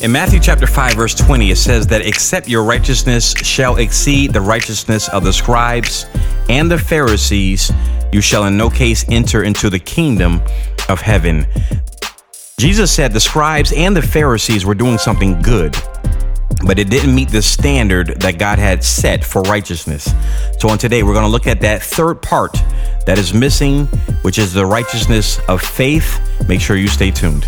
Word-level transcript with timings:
In 0.00 0.12
Matthew 0.12 0.38
chapter 0.38 0.68
5 0.68 0.94
verse 0.94 1.14
20 1.14 1.50
it 1.50 1.56
says 1.56 1.86
that 1.88 2.06
except 2.06 2.48
your 2.48 2.62
righteousness 2.62 3.32
shall 3.32 3.76
exceed 3.76 4.32
the 4.32 4.40
righteousness 4.40 5.08
of 5.08 5.24
the 5.24 5.32
scribes 5.32 6.06
and 6.48 6.70
the 6.70 6.78
Pharisees 6.78 7.72
you 8.12 8.20
shall 8.20 8.44
in 8.44 8.56
no 8.56 8.70
case 8.70 9.04
enter 9.08 9.42
into 9.42 9.68
the 9.68 9.78
kingdom 9.78 10.40
of 10.88 11.00
heaven. 11.00 11.46
Jesus 12.58 12.92
said 12.92 13.12
the 13.12 13.18
scribes 13.18 13.72
and 13.72 13.96
the 13.96 14.02
Pharisees 14.02 14.64
were 14.64 14.74
doing 14.74 14.98
something 14.98 15.42
good, 15.42 15.76
but 16.64 16.78
it 16.78 16.90
didn't 16.90 17.12
meet 17.12 17.30
the 17.30 17.42
standard 17.42 18.20
that 18.20 18.38
God 18.38 18.60
had 18.60 18.84
set 18.84 19.24
for 19.24 19.42
righteousness. 19.42 20.12
So, 20.58 20.68
on 20.68 20.78
today, 20.78 21.02
we're 21.02 21.12
going 21.12 21.26
to 21.26 21.30
look 21.30 21.46
at 21.46 21.60
that 21.60 21.82
third 21.82 22.22
part 22.22 22.54
that 23.06 23.16
is 23.18 23.32
missing, 23.32 23.86
which 24.22 24.38
is 24.38 24.52
the 24.52 24.66
righteousness 24.66 25.38
of 25.48 25.60
faith. 25.60 26.18
Make 26.48 26.60
sure 26.60 26.76
you 26.76 26.88
stay 26.88 27.10
tuned. 27.10 27.46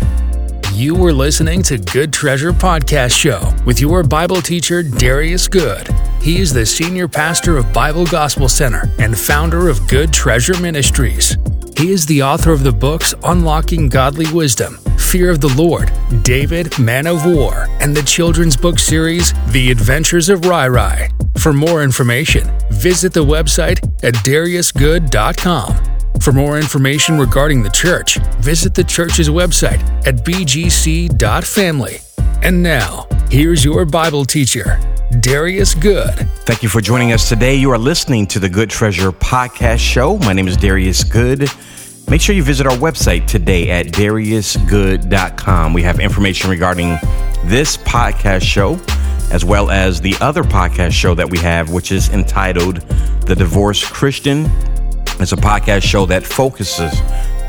You 0.73 0.95
were 0.95 1.11
listening 1.13 1.61
to 1.63 1.77
Good 1.77 2.13
Treasure 2.13 2.53
Podcast 2.53 3.15
Show 3.15 3.53
with 3.65 3.79
your 3.79 4.03
Bible 4.03 4.41
teacher, 4.41 4.81
Darius 4.81 5.47
Good. 5.47 5.87
He 6.21 6.39
is 6.39 6.53
the 6.53 6.65
senior 6.65 7.07
pastor 7.07 7.57
of 7.57 7.71
Bible 7.73 8.05
Gospel 8.05 8.47
Center 8.47 8.89
and 8.97 9.17
founder 9.17 9.67
of 9.67 9.85
Good 9.87 10.13
Treasure 10.13 10.59
Ministries. 10.59 11.37
He 11.77 11.91
is 11.91 12.05
the 12.05 12.23
author 12.23 12.51
of 12.51 12.63
the 12.63 12.71
books 12.71 13.13
Unlocking 13.23 13.89
Godly 13.89 14.31
Wisdom, 14.31 14.77
Fear 14.97 15.29
of 15.29 15.41
the 15.41 15.53
Lord, 15.55 15.91
David, 16.23 16.77
Man 16.79 17.05
of 17.05 17.25
War, 17.25 17.67
and 17.81 17.95
the 17.95 18.03
children's 18.03 18.55
book 18.55 18.79
series, 18.79 19.33
The 19.51 19.71
Adventures 19.71 20.29
of 20.29 20.45
Rai 20.45 20.69
Rai. 20.69 21.09
For 21.37 21.53
more 21.53 21.83
information, 21.83 22.49
visit 22.71 23.13
the 23.13 23.25
website 23.25 23.83
at 24.03 24.13
dariusgood.com. 24.23 25.90
For 26.21 26.31
more 26.31 26.59
information 26.59 27.17
regarding 27.17 27.63
the 27.63 27.71
church, 27.71 28.17
visit 28.41 28.75
the 28.75 28.83
church's 28.83 29.27
website 29.27 29.81
at 30.05 30.17
bgc.family. 30.17 31.97
And 32.43 32.61
now, 32.61 33.07
here's 33.31 33.65
your 33.65 33.85
Bible 33.85 34.23
teacher, 34.23 34.79
Darius 35.19 35.73
Good. 35.73 36.29
Thank 36.45 36.61
you 36.61 36.69
for 36.69 36.79
joining 36.79 37.11
us 37.11 37.27
today. 37.27 37.55
You 37.55 37.71
are 37.71 37.77
listening 37.79 38.27
to 38.27 38.39
the 38.39 38.49
Good 38.49 38.69
Treasure 38.69 39.11
Podcast 39.11 39.79
Show. 39.79 40.19
My 40.19 40.33
name 40.33 40.47
is 40.47 40.55
Darius 40.57 41.03
Good. 41.03 41.49
Make 42.07 42.21
sure 42.21 42.35
you 42.35 42.43
visit 42.43 42.67
our 42.67 42.77
website 42.77 43.25
today 43.25 43.71
at 43.71 43.87
dariusgood.com. 43.87 45.73
We 45.73 45.81
have 45.81 45.99
information 45.99 46.51
regarding 46.51 46.99
this 47.45 47.77
podcast 47.77 48.43
show, 48.43 48.79
as 49.31 49.43
well 49.43 49.71
as 49.71 49.99
the 49.99 50.13
other 50.21 50.43
podcast 50.43 50.91
show 50.91 51.15
that 51.15 51.31
we 51.31 51.39
have, 51.39 51.71
which 51.71 51.91
is 51.91 52.09
entitled 52.09 52.81
The 53.25 53.33
Divorced 53.35 53.85
Christian. 53.85 54.51
It's 55.21 55.33
a 55.33 55.35
podcast 55.35 55.83
show 55.83 56.07
that 56.07 56.25
focuses 56.25 56.99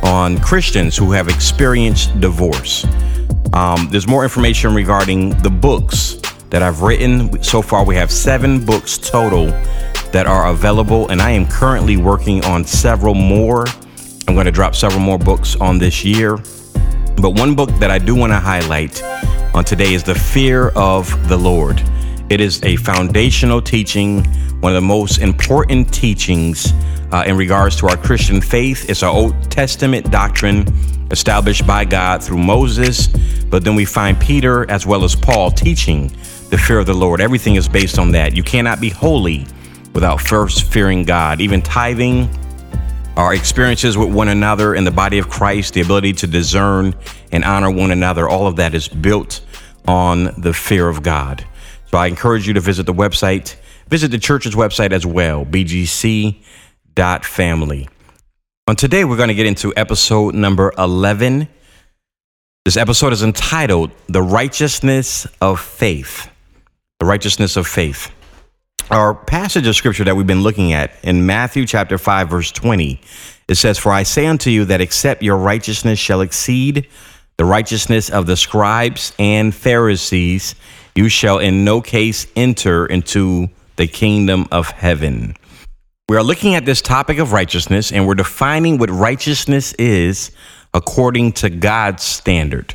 on 0.02 0.38
Christians 0.40 0.96
who 0.96 1.10
have 1.12 1.28
experienced 1.28 2.20
divorce. 2.20 2.84
Um, 3.54 3.88
there's 3.90 4.06
more 4.06 4.24
information 4.24 4.74
regarding 4.74 5.30
the 5.42 5.48
books 5.48 6.16
that 6.50 6.62
I've 6.62 6.82
written. 6.82 7.42
So 7.42 7.62
far, 7.62 7.84
we 7.84 7.94
have 7.96 8.10
seven 8.10 8.64
books 8.64 8.98
total 8.98 9.46
that 10.12 10.26
are 10.26 10.50
available, 10.50 11.08
and 11.08 11.22
I 11.22 11.30
am 11.30 11.46
currently 11.46 11.96
working 11.96 12.44
on 12.44 12.64
several 12.64 13.14
more. 13.14 13.64
I'm 14.28 14.34
going 14.34 14.46
to 14.46 14.52
drop 14.52 14.74
several 14.74 15.00
more 15.00 15.18
books 15.18 15.56
on 15.56 15.78
this 15.78 16.04
year. 16.04 16.36
But 17.16 17.38
one 17.38 17.54
book 17.54 17.70
that 17.78 17.90
I 17.90 17.98
do 17.98 18.14
want 18.14 18.32
to 18.32 18.38
highlight 18.38 19.02
on 19.54 19.64
today 19.64 19.94
is 19.94 20.02
The 20.02 20.14
Fear 20.14 20.68
of 20.70 21.28
the 21.28 21.36
Lord. 21.36 21.82
It 22.28 22.40
is 22.40 22.62
a 22.64 22.76
foundational 22.76 23.62
teaching, 23.62 24.26
one 24.62 24.70
of 24.70 24.80
the 24.80 24.86
most 24.86 25.18
important 25.18 25.92
teachings 25.92 26.72
uh, 27.10 27.24
in 27.26 27.36
regards 27.36 27.74
to 27.74 27.88
our 27.88 27.96
Christian 27.96 28.40
faith. 28.40 28.88
It's 28.88 29.02
our 29.02 29.10
Old 29.10 29.50
Testament 29.50 30.08
doctrine 30.12 30.68
established 31.10 31.66
by 31.66 31.84
God 31.84 32.22
through 32.22 32.38
Moses, 32.38 33.08
but 33.08 33.64
then 33.64 33.74
we 33.74 33.84
find 33.84 34.20
Peter 34.20 34.70
as 34.70 34.86
well 34.86 35.02
as 35.02 35.16
Paul 35.16 35.50
teaching 35.50 36.12
the 36.50 36.56
fear 36.56 36.78
of 36.78 36.86
the 36.86 36.94
Lord. 36.94 37.20
Everything 37.20 37.56
is 37.56 37.68
based 37.68 37.98
on 37.98 38.12
that. 38.12 38.36
You 38.36 38.44
cannot 38.44 38.80
be 38.80 38.88
holy 38.88 39.46
without 39.94 40.20
first 40.20 40.62
fearing 40.72 41.02
God. 41.02 41.40
Even 41.40 41.60
tithing, 41.60 42.30
our 43.16 43.34
experiences 43.34 43.98
with 43.98 44.14
one 44.14 44.28
another 44.28 44.76
in 44.76 44.84
the 44.84 44.92
body 44.92 45.18
of 45.18 45.28
Christ, 45.28 45.74
the 45.74 45.80
ability 45.80 46.12
to 46.12 46.28
discern 46.28 46.94
and 47.32 47.42
honor 47.42 47.72
one 47.72 47.90
another, 47.90 48.28
all 48.28 48.46
of 48.46 48.54
that 48.56 48.74
is 48.74 48.86
built 48.86 49.40
on 49.88 50.40
the 50.40 50.54
fear 50.54 50.88
of 50.88 51.02
God. 51.02 51.44
So 51.90 51.98
I 51.98 52.06
encourage 52.06 52.46
you 52.46 52.54
to 52.54 52.60
visit 52.60 52.86
the 52.86 52.94
website, 52.94 53.56
visit 53.92 54.10
the 54.10 54.18
church's 54.18 54.54
website 54.54 54.90
as 54.90 55.04
well, 55.04 55.44
bgc.family. 55.44 56.40
On 58.66 58.74
today, 58.74 59.04
we're 59.04 59.18
going 59.18 59.28
to 59.28 59.34
get 59.34 59.44
into 59.44 59.70
episode 59.76 60.34
number 60.34 60.72
11. 60.78 61.46
This 62.64 62.78
episode 62.78 63.12
is 63.12 63.22
entitled 63.22 63.90
The 64.08 64.22
Righteousness 64.22 65.26
of 65.42 65.60
Faith. 65.60 66.30
The 67.00 67.06
Righteousness 67.06 67.58
of 67.58 67.66
Faith. 67.66 68.10
Our 68.90 69.14
passage 69.14 69.66
of 69.66 69.76
scripture 69.76 70.04
that 70.04 70.16
we've 70.16 70.26
been 70.26 70.42
looking 70.42 70.72
at 70.72 70.92
in 71.02 71.26
Matthew 71.26 71.66
chapter 71.66 71.98
5, 71.98 72.30
verse 72.30 72.50
20, 72.50 72.98
it 73.46 73.56
says, 73.56 73.76
For 73.76 73.92
I 73.92 74.04
say 74.04 74.24
unto 74.24 74.48
you 74.48 74.64
that 74.64 74.80
except 74.80 75.22
your 75.22 75.36
righteousness 75.36 75.98
shall 75.98 76.22
exceed 76.22 76.88
the 77.36 77.44
righteousness 77.44 78.08
of 78.08 78.24
the 78.24 78.38
scribes 78.38 79.12
and 79.18 79.54
Pharisees, 79.54 80.54
you 80.94 81.10
shall 81.10 81.38
in 81.38 81.62
no 81.62 81.82
case 81.82 82.26
enter 82.34 82.86
into 82.86 83.50
the 83.76 83.86
kingdom 83.86 84.46
of 84.50 84.70
heaven. 84.70 85.36
We 86.08 86.16
are 86.16 86.22
looking 86.22 86.54
at 86.54 86.66
this 86.66 86.82
topic 86.82 87.18
of 87.18 87.32
righteousness 87.32 87.92
and 87.92 88.06
we're 88.06 88.14
defining 88.14 88.78
what 88.78 88.90
righteousness 88.90 89.72
is 89.74 90.30
according 90.74 91.32
to 91.32 91.50
God's 91.50 92.02
standard. 92.02 92.74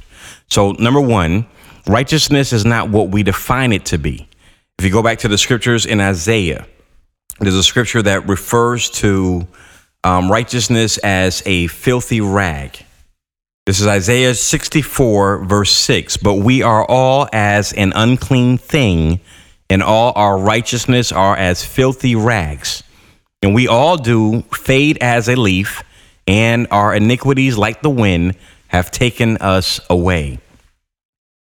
So, 0.49 0.71
number 0.73 1.01
one, 1.01 1.45
righteousness 1.87 2.53
is 2.53 2.65
not 2.65 2.89
what 2.89 3.09
we 3.09 3.23
define 3.23 3.73
it 3.73 3.85
to 3.85 3.97
be. 3.97 4.27
If 4.79 4.85
you 4.85 4.91
go 4.91 5.03
back 5.03 5.19
to 5.19 5.27
the 5.27 5.37
scriptures 5.37 5.85
in 5.85 5.99
Isaiah, 5.99 6.67
there's 7.39 7.55
a 7.55 7.63
scripture 7.63 8.01
that 8.01 8.27
refers 8.27 8.89
to 8.91 9.47
um, 10.03 10.31
righteousness 10.31 10.97
as 10.99 11.43
a 11.45 11.67
filthy 11.67 12.21
rag. 12.21 12.83
This 13.65 13.81
is 13.81 13.87
Isaiah 13.87 14.33
64, 14.33 15.45
verse 15.45 15.71
6. 15.71 16.17
But 16.17 16.35
we 16.35 16.61
are 16.61 16.85
all 16.85 17.27
as 17.33 17.73
an 17.73 17.91
unclean 17.95 18.57
thing, 18.57 19.19
and 19.69 19.83
all 19.83 20.13
our 20.15 20.37
righteousness 20.37 21.11
are 21.11 21.35
as 21.35 21.63
filthy 21.63 22.15
rags. 22.15 22.83
And 23.41 23.53
we 23.53 23.67
all 23.67 23.97
do 23.97 24.41
fade 24.53 24.97
as 25.01 25.29
a 25.29 25.35
leaf, 25.35 25.83
and 26.25 26.67
our 26.71 26.93
iniquities, 26.95 27.57
like 27.57 27.81
the 27.81 27.89
wind, 27.89 28.35
have 28.67 28.91
taken 28.91 29.37
us 29.37 29.79
away. 29.89 30.39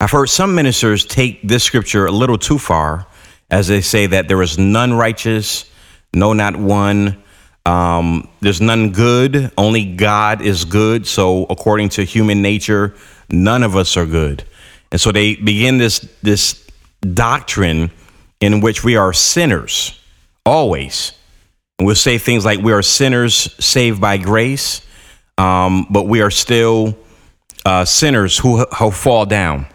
I've 0.00 0.10
heard 0.10 0.26
some 0.26 0.55
ministers 0.55 1.06
take 1.06 1.41
this 1.43 1.65
scripture 1.65 2.06
a 2.06 2.10
little 2.10 2.37
too 2.37 2.59
far 2.59 3.06
as 3.50 3.69
they 3.69 3.81
say 3.81 4.06
that 4.06 4.28
there 4.28 4.43
is 4.43 4.59
none 4.59 4.93
righteous, 4.93 5.71
no, 6.12 6.32
not 6.32 6.56
one. 6.56 7.22
Um, 7.65 8.28
there's 8.41 8.60
none 8.60 8.93
good, 8.93 9.50
only 9.56 9.84
God 9.84 10.41
is 10.41 10.65
good. 10.65 11.06
So, 11.06 11.44
according 11.44 11.88
to 11.91 12.05
human 12.05 12.43
nature, 12.43 12.94
none 13.31 13.62
of 13.62 13.75
us 13.75 13.97
are 13.97 14.06
good. 14.06 14.44
And 14.93 15.00
so 15.00 15.10
they 15.10 15.34
begin 15.34 15.78
this, 15.78 16.00
this 16.22 16.65
doctrine 17.00 17.91
in 18.41 18.61
which 18.61 18.85
we 18.85 18.97
are 18.97 19.13
sinners 19.13 20.01
always. 20.45 21.13
And 21.79 21.87
we'll 21.87 21.95
say 21.95 22.19
things 22.19 22.45
like 22.45 22.61
we 22.61 22.73
are 22.73 22.83
sinners 22.83 23.55
saved 23.65 24.01
by 24.01 24.17
grace, 24.17 24.81
um, 25.39 25.87
but 25.91 26.05
we 26.05 26.23
are 26.23 26.31
still 26.31 26.97
uh, 27.65 27.85
sinners 27.85 28.39
who, 28.39 28.65
who 28.65 28.91
fall 28.91 29.27
down. 29.27 29.67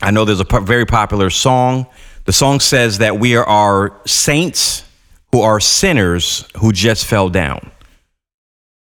I 0.00 0.10
know 0.10 0.24
there's 0.24 0.40
a 0.40 0.60
very 0.60 0.86
popular 0.86 1.30
song 1.30 1.86
the 2.24 2.32
song 2.32 2.60
says 2.60 2.98
that 2.98 3.18
we 3.18 3.36
are 3.36 4.00
saints 4.06 4.88
who 5.30 5.42
are 5.42 5.60
sinners 5.60 6.48
who 6.56 6.72
just 6.72 7.04
fell 7.04 7.28
down. 7.28 7.70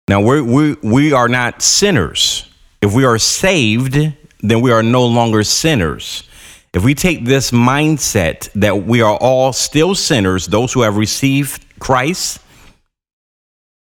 Now, 0.08 0.22
we're, 0.22 0.44
we, 0.44 0.76
we 0.82 1.14
are 1.14 1.28
not 1.28 1.62
sinners. 1.62 2.50
If 2.82 2.96
we 2.96 3.06
are 3.06 3.20
saved, 3.20 3.94
then 4.40 4.62
we 4.62 4.72
are 4.72 4.82
no 4.82 5.06
longer 5.06 5.44
sinners. 5.44 6.24
If 6.74 6.84
we 6.84 6.94
take 6.94 7.26
this 7.26 7.52
mindset 7.52 8.52
that 8.54 8.84
we 8.86 9.02
are 9.02 9.16
all 9.16 9.54
still 9.54 9.96
sinners, 9.96 10.48
those 10.48 10.74
who 10.74 10.82
have 10.82 10.98
received 10.98 11.66
Christ, 11.80 12.40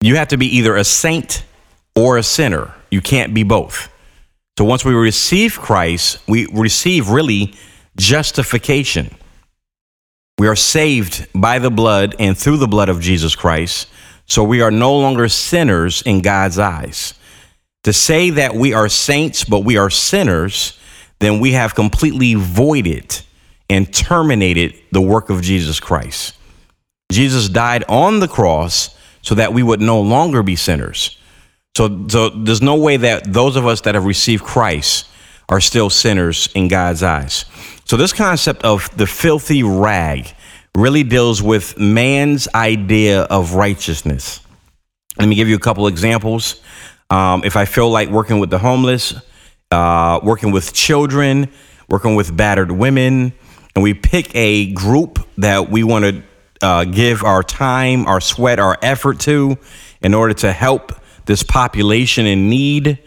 you 0.02 0.16
have 0.16 0.30
to 0.30 0.38
be 0.38 0.48
either 0.58 0.76
a 0.76 0.84
saint 0.84 1.44
or 1.96 2.18
a 2.18 2.24
sinner. 2.24 2.74
You 2.90 3.02
can't 3.02 3.34
be 3.34 3.44
both. 3.44 3.90
So 4.58 4.66
once 4.66 4.84
we 4.84 4.94
receive 4.94 5.60
Christ, 5.60 6.20
we 6.28 6.48
receive 6.48 7.10
really 7.10 7.54
justification. 7.98 9.16
We 10.38 10.48
are 10.48 10.56
saved 10.56 11.28
by 11.36 11.60
the 11.60 11.70
blood 11.70 12.16
and 12.20 12.38
through 12.38 12.58
the 12.58 12.68
blood 12.68 12.90
of 12.90 13.00
Jesus 13.00 13.36
Christ. 13.36 13.88
So 14.26 14.44
we 14.44 14.62
are 14.62 14.72
no 14.72 14.98
longer 14.98 15.28
sinners 15.28 16.02
in 16.02 16.22
God's 16.22 16.58
eyes. 16.58 17.14
To 17.84 17.94
say 17.94 18.30
that 18.32 18.56
we 18.56 18.74
are 18.74 18.90
saints, 18.90 19.44
but 19.44 19.60
we 19.60 19.78
are 19.78 19.90
sinners, 19.90 20.80
then 21.22 21.40
we 21.40 21.54
have 21.54 21.76
completely 21.76 22.34
voided 22.34 23.22
and 23.70 23.94
terminated 23.94 24.76
the 24.92 25.02
work 25.02 25.30
of 25.30 25.42
Jesus 25.42 25.80
Christ. 25.80 26.36
Jesus 27.12 27.48
died 27.48 27.84
on 27.88 28.20
the 28.20 28.28
cross 28.28 28.96
so 29.22 29.36
that 29.36 29.54
we 29.54 29.64
would 29.64 29.82
no 29.82 30.02
longer 30.02 30.44
be 30.44 30.56
sinners. 30.56 31.18
So, 31.78 32.08
so 32.10 32.30
there's 32.30 32.62
no 32.62 32.76
way 32.76 32.98
that 32.98 33.32
those 33.32 33.56
of 33.56 33.66
us 33.66 33.82
that 33.82 33.96
have 33.96 34.06
received 34.06 34.44
Christ 34.44 35.08
are 35.48 35.62
still 35.62 35.90
sinners 35.90 36.50
in 36.56 36.68
God's 36.68 37.04
eyes. 37.04 37.46
So, 37.86 37.98
this 37.98 38.14
concept 38.14 38.64
of 38.64 38.96
the 38.98 39.08
filthy 39.08 39.64
rag 39.64 40.34
really 40.76 41.04
deals 41.04 41.42
with 41.42 41.78
man's 41.78 42.48
idea 42.56 43.24
of 43.24 43.54
righteousness. 43.54 44.40
Let 45.20 45.28
me 45.28 45.36
give 45.36 45.50
you 45.50 45.56
a 45.56 45.60
couple 45.60 45.88
examples. 45.88 46.62
Um, 47.10 47.44
if 47.44 47.58
I 47.58 47.66
feel 47.66 47.90
like 47.90 48.10
working 48.10 48.40
with 48.40 48.50
the 48.50 48.58
homeless, 48.58 49.14
uh, 49.72 50.20
working 50.24 50.52
with 50.52 50.74
children, 50.74 51.50
working 51.90 52.16
with 52.16 52.36
battered 52.36 52.72
women, 52.72 53.34
and 53.76 53.84
we 53.84 53.94
pick 53.94 54.36
a 54.36 54.72
group 54.74 55.28
that 55.38 55.70
we 55.70 55.84
want 55.84 56.06
to 56.06 56.24
uh, 56.62 56.84
give 56.84 57.24
our 57.24 57.44
time, 57.44 58.06
our 58.06 58.22
sweat, 58.22 58.60
our 58.60 58.78
effort 58.82 59.20
to 59.22 59.58
in 60.02 60.14
order 60.14 60.34
to 60.34 60.52
help 60.52 60.92
this 61.26 61.44
population 61.44 62.26
in 62.26 62.50
need, 62.50 63.00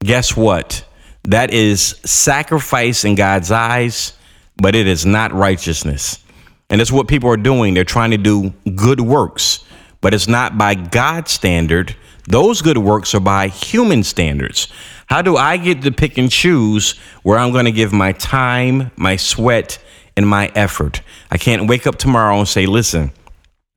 guess 0.00 0.36
what? 0.36 0.84
That 1.24 1.52
is 1.52 2.00
sacrifice 2.04 3.04
in 3.04 3.14
God's 3.14 3.50
eyes, 3.50 4.14
but 4.56 4.74
it 4.74 4.86
is 4.86 5.04
not 5.06 5.32
righteousness. 5.32 6.24
And 6.70 6.80
that's 6.80 6.92
what 6.92 7.08
people 7.08 7.30
are 7.30 7.36
doing. 7.36 7.74
They're 7.74 7.84
trying 7.84 8.10
to 8.10 8.18
do 8.18 8.50
good 8.74 9.00
works, 9.00 9.64
but 10.00 10.14
it's 10.14 10.28
not 10.28 10.58
by 10.58 10.74
God's 10.74 11.30
standard. 11.30 11.96
Those 12.26 12.62
good 12.62 12.78
works 12.78 13.14
are 13.14 13.20
by 13.20 13.48
human 13.48 14.02
standards. 14.04 14.68
How 15.08 15.22
do 15.22 15.38
I 15.38 15.56
get 15.56 15.80
to 15.82 15.90
pick 15.90 16.18
and 16.18 16.30
choose 16.30 16.98
where 17.22 17.38
I'm 17.38 17.50
going 17.50 17.64
to 17.64 17.72
give 17.72 17.94
my 17.94 18.12
time, 18.12 18.90
my 18.96 19.16
sweat, 19.16 19.78
and 20.16 20.28
my 20.28 20.52
effort? 20.54 21.00
I 21.30 21.38
can't 21.38 21.66
wake 21.66 21.86
up 21.86 21.96
tomorrow 21.96 22.38
and 22.38 22.46
say, 22.46 22.66
listen, 22.66 23.12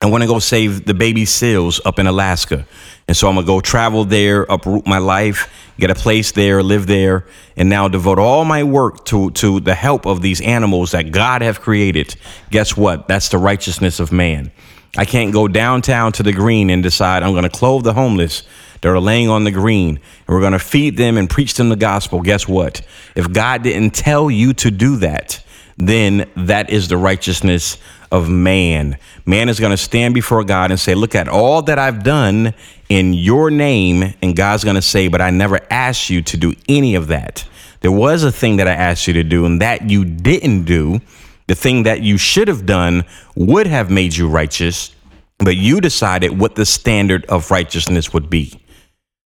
I 0.02 0.08
want 0.08 0.24
to 0.24 0.28
go 0.28 0.40
save 0.40 0.86
the 0.86 0.94
baby 0.94 1.24
seals 1.24 1.80
up 1.86 2.00
in 2.00 2.08
Alaska. 2.08 2.68
And 3.08 3.16
so 3.16 3.30
I'm 3.30 3.36
going 3.36 3.46
to 3.46 3.48
go 3.48 3.62
travel 3.62 4.04
there, 4.04 4.44
uproot 4.44 4.86
my 4.86 4.98
life, 4.98 5.72
get 5.80 5.90
a 5.90 5.96
place 5.96 6.34
there, 6.34 6.62
live 6.62 6.88
there, 6.88 7.26
and 7.56 7.70
now 7.70 7.88
devote 7.88 8.20
all 8.20 8.44
my 8.44 8.64
work 8.64 9.06
to, 9.06 9.32
to 9.32 9.62
the 9.62 9.76
help 9.76 10.06
of 10.06 10.22
these 10.22 10.42
animals 10.42 10.92
that 10.92 11.12
God 11.12 11.42
have 11.44 11.62
created. 11.62 12.14
Guess 12.50 12.76
what? 12.76 13.08
That's 13.08 13.30
the 13.30 13.38
righteousness 13.38 14.02
of 14.02 14.12
man. 14.12 14.52
I 14.98 15.06
can't 15.06 15.32
go 15.32 15.48
downtown 15.48 16.12
to 16.14 16.24
the 16.24 16.34
green 16.34 16.70
and 16.70 16.84
decide 16.84 17.24
I'm 17.24 17.32
going 17.32 17.44
to 17.44 17.50
clothe 17.50 17.86
the 17.86 17.94
homeless 17.94 18.44
that 18.82 18.90
are 18.90 19.00
laying 19.00 19.30
on 19.30 19.44
the 19.44 19.52
green 19.52 19.90
and 19.98 20.28
we're 20.28 20.42
going 20.42 20.52
to 20.54 20.60
feed 20.60 20.98
them 20.98 21.18
and 21.18 21.30
preach 21.30 21.54
them 21.54 21.70
the 21.70 21.76
gospel. 21.76 22.22
Guess 22.22 22.48
what? 22.48 22.82
If 23.16 23.32
God 23.32 23.64
didn't 23.64 23.94
tell 23.94 24.30
you 24.30 24.54
to 24.56 24.72
do 24.72 24.98
that, 24.98 25.44
then 25.78 26.30
that 26.36 26.70
is 26.70 26.88
the 26.88 26.98
righteousness 26.98 27.78
of 28.12 28.30
man. 28.30 28.98
Man 29.26 29.50
is 29.50 29.60
going 29.60 29.72
to 29.72 29.78
stand 29.78 30.14
before 30.14 30.44
God 30.44 30.70
and 30.72 30.80
say, 30.80 30.94
Look 30.94 31.16
at 31.16 31.28
all 31.28 31.62
that 31.64 31.80
I've 31.80 32.04
done 32.04 32.54
in 32.90 33.14
your 33.14 33.50
name. 33.50 34.14
And 34.22 34.36
God's 34.36 34.64
going 34.64 34.76
to 34.76 34.82
say, 34.82 35.08
But 35.08 35.22
I 35.22 35.30
never 35.30 35.60
asked 35.70 36.10
you 36.10 36.22
to 36.24 36.38
do 36.38 36.54
any 36.68 36.96
of 36.96 37.08
that. 37.08 37.48
There 37.80 37.92
was 37.92 38.24
a 38.24 38.32
thing 38.32 38.58
that 38.58 38.68
I 38.68 38.74
asked 38.74 39.08
you 39.08 39.14
to 39.14 39.24
do, 39.24 39.46
and 39.46 39.62
that 39.62 39.90
you 39.90 40.06
didn't 40.06 40.66
do. 40.66 41.00
The 41.48 41.56
thing 41.56 41.84
that 41.84 42.02
you 42.02 42.18
should 42.18 42.48
have 42.48 42.66
done 42.66 43.04
would 43.36 43.68
have 43.68 43.90
made 43.90 44.16
you 44.16 44.30
righteous, 44.30 44.96
but 45.40 45.58
you 45.58 45.82
decided 45.82 46.40
what 46.40 46.56
the 46.56 46.66
standard 46.66 47.26
of 47.26 47.50
righteousness 47.50 48.14
would 48.14 48.30
be. 48.30 48.61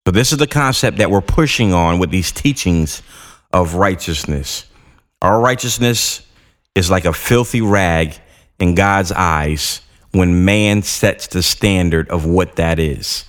So, 0.05 0.11
this 0.11 0.31
is 0.31 0.37
the 0.37 0.45
concept 0.45 0.99
that 0.99 1.09
we're 1.09 1.21
pushing 1.21 1.73
on 1.73 1.97
with 1.97 2.11
these 2.11 2.31
teachings 2.31 3.01
of 3.51 3.73
righteousness. 3.73 4.65
Our 5.21 5.39
righteousness 5.39 6.21
is 6.75 6.91
like 6.91 7.05
a 7.05 7.13
filthy 7.13 7.61
rag 7.61 8.15
in 8.59 8.75
God's 8.75 9.11
eyes 9.11 9.81
when 10.11 10.45
man 10.45 10.83
sets 10.83 11.25
the 11.25 11.41
standard 11.41 12.07
of 12.09 12.23
what 12.23 12.57
that 12.57 12.77
is. 12.77 13.25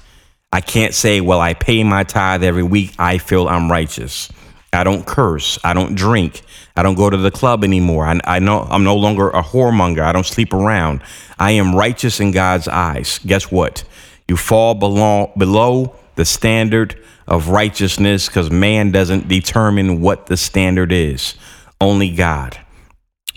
I 0.52 0.60
can't 0.60 0.92
say, 0.92 1.22
well, 1.22 1.40
I 1.40 1.54
pay 1.54 1.82
my 1.82 2.04
tithe 2.04 2.44
every 2.44 2.62
week. 2.62 2.94
I 2.98 3.16
feel 3.16 3.48
I'm 3.48 3.70
righteous. 3.70 4.30
I 4.70 4.84
don't 4.84 5.06
curse. 5.06 5.58
I 5.64 5.72
don't 5.72 5.94
drink. 5.94 6.42
I 6.76 6.82
don't 6.82 6.94
go 6.94 7.08
to 7.08 7.16
the 7.16 7.30
club 7.30 7.64
anymore. 7.64 8.06
I, 8.06 8.20
I 8.24 8.38
know 8.38 8.62
I'm 8.68 8.84
no 8.84 8.96
longer 8.96 9.30
a 9.30 9.42
whoremonger. 9.42 10.02
I 10.02 10.12
don't 10.12 10.26
sleep 10.26 10.52
around. 10.52 11.00
I 11.38 11.52
am 11.52 11.74
righteous 11.74 12.20
in 12.20 12.32
God's 12.32 12.68
eyes. 12.68 13.18
Guess 13.24 13.50
what? 13.50 13.84
You 14.28 14.36
fall 14.36 14.74
below, 14.74 15.32
below 15.38 15.96
the 16.16 16.24
standard 16.24 17.02
of 17.26 17.48
righteousness 17.48 18.26
because 18.26 18.50
man 18.50 18.90
doesn't 18.90 19.28
determine 19.28 20.00
what 20.00 20.26
the 20.26 20.36
standard 20.36 20.92
is. 20.92 21.34
Only 21.80 22.10
God. 22.10 22.58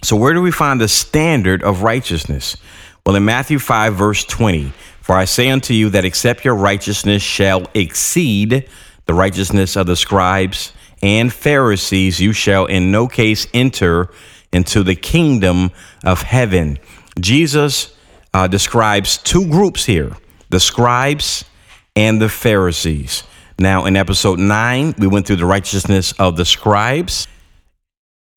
So, 0.04 0.16
where 0.16 0.34
do 0.34 0.42
we 0.42 0.52
find 0.52 0.80
the 0.80 0.88
standard 0.88 1.62
of 1.62 1.84
righteousness? 1.84 2.58
Well, 3.06 3.16
in 3.16 3.26
Matthew 3.26 3.60
5, 3.60 3.96
verse 3.96 4.24
20, 4.24 4.72
for 5.02 5.16
I 5.16 5.26
say 5.26 5.50
unto 5.50 5.74
you 5.74 5.90
that 5.90 6.06
except 6.06 6.46
your 6.46 6.56
righteousness 6.56 7.22
shall 7.22 7.64
exceed 7.74 8.70
the 9.06 9.14
righteousness 9.14 9.76
of 9.76 9.88
the 9.88 9.96
scribes 9.96 10.74
and 11.02 11.32
Pharisees, 11.32 12.20
you 12.20 12.34
shall 12.34 12.66
in 12.66 12.92
no 12.92 13.08
case 13.08 13.48
enter 13.54 14.10
into 14.52 14.84
the 14.84 14.96
kingdom 14.96 15.72
of 16.04 16.24
heaven. 16.24 16.78
Jesus 17.20 17.96
uh, 18.34 18.48
describes 18.48 19.18
two 19.18 19.50
groups 19.50 19.86
here 19.86 20.16
the 20.50 20.60
scribes 20.60 21.46
and 21.96 22.22
the 22.22 22.30
Pharisees. 22.30 23.24
Now, 23.58 23.86
in 23.86 23.96
episode 23.96 24.40
9, 24.40 24.96
we 24.98 25.08
went 25.08 25.28
through 25.28 25.38
the 25.38 25.46
righteousness 25.46 26.14
of 26.14 26.38
the 26.38 26.46
scribes. 26.46 27.28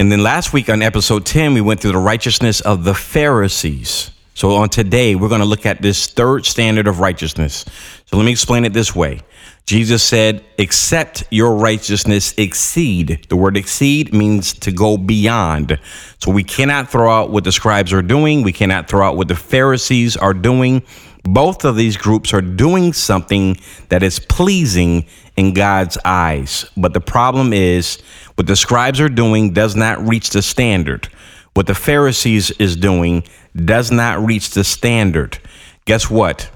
And 0.00 0.10
then 0.10 0.22
last 0.22 0.52
week 0.52 0.68
on 0.68 0.82
episode 0.82 1.24
10, 1.24 1.54
we 1.54 1.60
went 1.60 1.80
through 1.80 1.92
the 1.92 1.98
righteousness 1.98 2.60
of 2.60 2.82
the 2.82 2.94
Pharisees. 2.94 4.10
So 4.34 4.56
on 4.56 4.68
today, 4.68 5.14
we're 5.14 5.28
going 5.28 5.42
to 5.42 5.46
look 5.46 5.66
at 5.66 5.80
this 5.82 6.08
third 6.08 6.44
standard 6.46 6.88
of 6.88 6.98
righteousness. 6.98 7.64
So 8.06 8.16
let 8.16 8.24
me 8.24 8.32
explain 8.32 8.64
it 8.64 8.72
this 8.72 8.96
way. 8.96 9.20
Jesus 9.64 10.02
said, 10.02 10.42
"Except 10.58 11.22
your 11.30 11.54
righteousness 11.54 12.34
exceed. 12.36 13.26
The 13.28 13.36
word 13.36 13.56
exceed 13.56 14.12
means 14.12 14.54
to 14.54 14.72
go 14.72 14.96
beyond. 14.96 15.78
So 16.18 16.32
we 16.32 16.42
cannot 16.42 16.90
throw 16.90 17.12
out 17.12 17.30
what 17.30 17.44
the 17.44 17.52
scribes 17.52 17.92
are 17.92 18.02
doing. 18.02 18.42
We 18.42 18.52
cannot 18.52 18.88
throw 18.88 19.06
out 19.06 19.16
what 19.16 19.28
the 19.28 19.36
Pharisees 19.36 20.16
are 20.16 20.34
doing. 20.34 20.82
Both 21.24 21.64
of 21.64 21.76
these 21.76 21.96
groups 21.96 22.34
are 22.34 22.40
doing 22.40 22.92
something 22.92 23.56
that 23.88 24.02
is 24.02 24.18
pleasing 24.18 25.06
in 25.36 25.54
God's 25.54 25.96
eyes. 26.04 26.66
But 26.76 26.94
the 26.94 27.00
problem 27.00 27.52
is 27.52 28.00
what 28.34 28.46
the 28.46 28.56
scribes 28.56 29.00
are 29.00 29.08
doing 29.08 29.52
does 29.52 29.76
not 29.76 30.06
reach 30.06 30.30
the 30.30 30.42
standard. 30.42 31.08
What 31.54 31.66
the 31.66 31.74
Pharisees 31.74 32.50
is 32.52 32.76
doing 32.76 33.24
does 33.54 33.90
not 33.90 34.24
reach 34.24 34.50
the 34.50 34.64
standard. 34.64 35.38
Guess 35.84 36.10
what? 36.10 36.50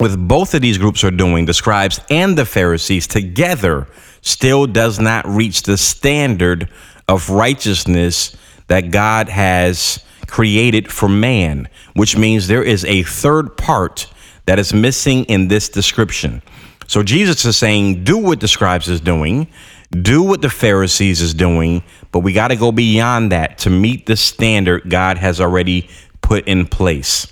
With 0.00 0.28
both 0.28 0.54
of 0.54 0.62
these 0.62 0.78
groups 0.78 1.02
are 1.02 1.10
doing, 1.10 1.46
the 1.46 1.54
scribes 1.54 2.00
and 2.08 2.38
the 2.38 2.46
Pharisees 2.46 3.08
together 3.08 3.88
still 4.20 4.66
does 4.66 5.00
not 5.00 5.26
reach 5.26 5.62
the 5.62 5.76
standard 5.76 6.68
of 7.08 7.30
righteousness 7.30 8.36
that 8.68 8.90
God 8.92 9.28
has 9.28 10.04
created 10.28 10.92
for 10.92 11.08
man, 11.08 11.68
which 11.94 12.16
means 12.16 12.46
there 12.46 12.62
is 12.62 12.84
a 12.84 13.02
third 13.02 13.56
part 13.56 14.06
that 14.46 14.58
is 14.58 14.72
missing 14.72 15.24
in 15.24 15.48
this 15.48 15.68
description. 15.68 16.42
So 16.86 17.02
Jesus 17.02 17.44
is 17.44 17.56
saying, 17.56 18.04
do 18.04 18.16
what 18.16 18.40
the 18.40 18.48
scribes 18.48 18.88
is 18.88 19.00
doing, 19.00 19.48
do 19.90 20.22
what 20.22 20.40
the 20.40 20.50
Pharisees 20.50 21.20
is 21.20 21.34
doing, 21.34 21.82
but 22.12 22.20
we 22.20 22.32
got 22.32 22.48
to 22.48 22.56
go 22.56 22.72
beyond 22.72 23.32
that 23.32 23.58
to 23.58 23.70
meet 23.70 24.06
the 24.06 24.16
standard 24.16 24.88
God 24.88 25.18
has 25.18 25.40
already 25.40 25.88
put 26.22 26.46
in 26.46 26.66
place. 26.66 27.26